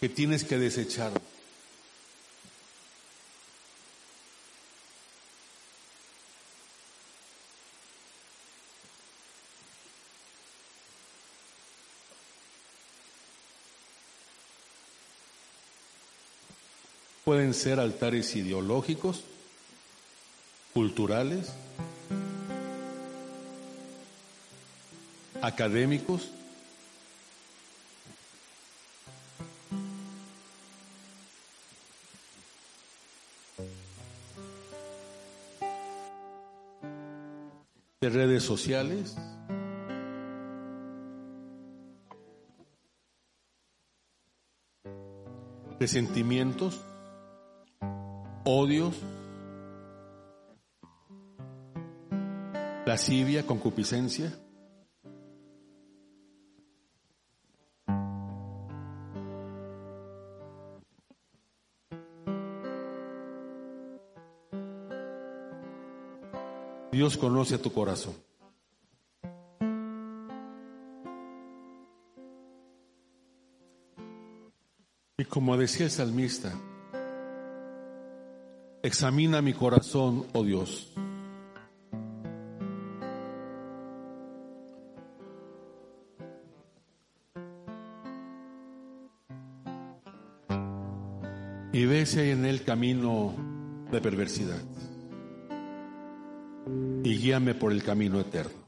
que 0.00 0.08
tienes 0.08 0.42
que 0.42 0.56
desechar. 0.56 1.12
Pueden 17.26 17.52
ser 17.52 17.80
altares 17.80 18.34
ideológicos, 18.34 19.24
culturales, 20.72 21.52
académicos, 25.46 26.30
de 38.00 38.08
redes 38.10 38.42
sociales, 38.42 39.16
de 45.78 45.88
sentimientos, 45.88 46.80
odios, 48.44 48.94
lascivia, 52.86 53.46
concupiscencia. 53.46 54.43
Dios 67.04 67.18
conoce 67.18 67.56
a 67.56 67.58
tu 67.58 67.70
corazón. 67.70 68.14
Y 75.18 75.24
como 75.26 75.58
decía 75.58 75.84
el 75.84 75.92
salmista, 75.92 76.50
examina 78.82 79.42
mi 79.42 79.52
corazón, 79.52 80.24
oh 80.32 80.44
Dios. 80.44 80.94
Y 91.70 91.84
ve 91.84 92.06
si 92.06 92.20
hay 92.20 92.30
en 92.30 92.46
el 92.46 92.64
camino 92.64 93.34
de 93.92 94.00
perversidad 94.00 94.62
y 97.04 97.18
guíame 97.18 97.54
por 97.54 97.70
el 97.70 97.82
camino 97.82 98.18
eterno. 98.18 98.64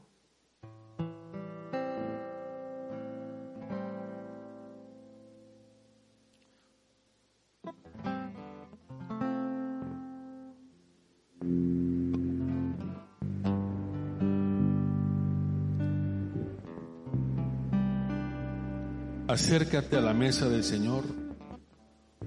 Acércate 19.27 19.97
a 19.97 20.01
la 20.01 20.13
mesa 20.13 20.47
del 20.47 20.63
Señor 20.63 21.03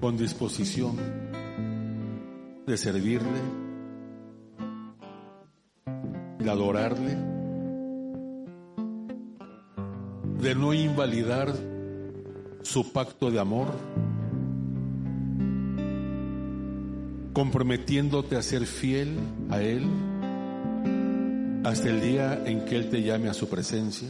con 0.00 0.16
disposición 0.16 0.96
de 2.66 2.76
servirle 2.76 3.69
de 6.42 6.50
adorarle, 6.50 7.16
de 10.40 10.54
no 10.54 10.72
invalidar 10.72 11.52
su 12.62 12.92
pacto 12.92 13.30
de 13.30 13.40
amor, 13.40 13.68
comprometiéndote 17.32 18.36
a 18.36 18.42
ser 18.42 18.66
fiel 18.66 19.16
a 19.50 19.60
Él 19.62 19.86
hasta 21.64 21.88
el 21.88 22.00
día 22.00 22.42
en 22.46 22.64
que 22.64 22.76
Él 22.76 22.90
te 22.90 23.02
llame 23.02 23.28
a 23.28 23.34
su 23.34 23.48
presencia. 23.48 24.08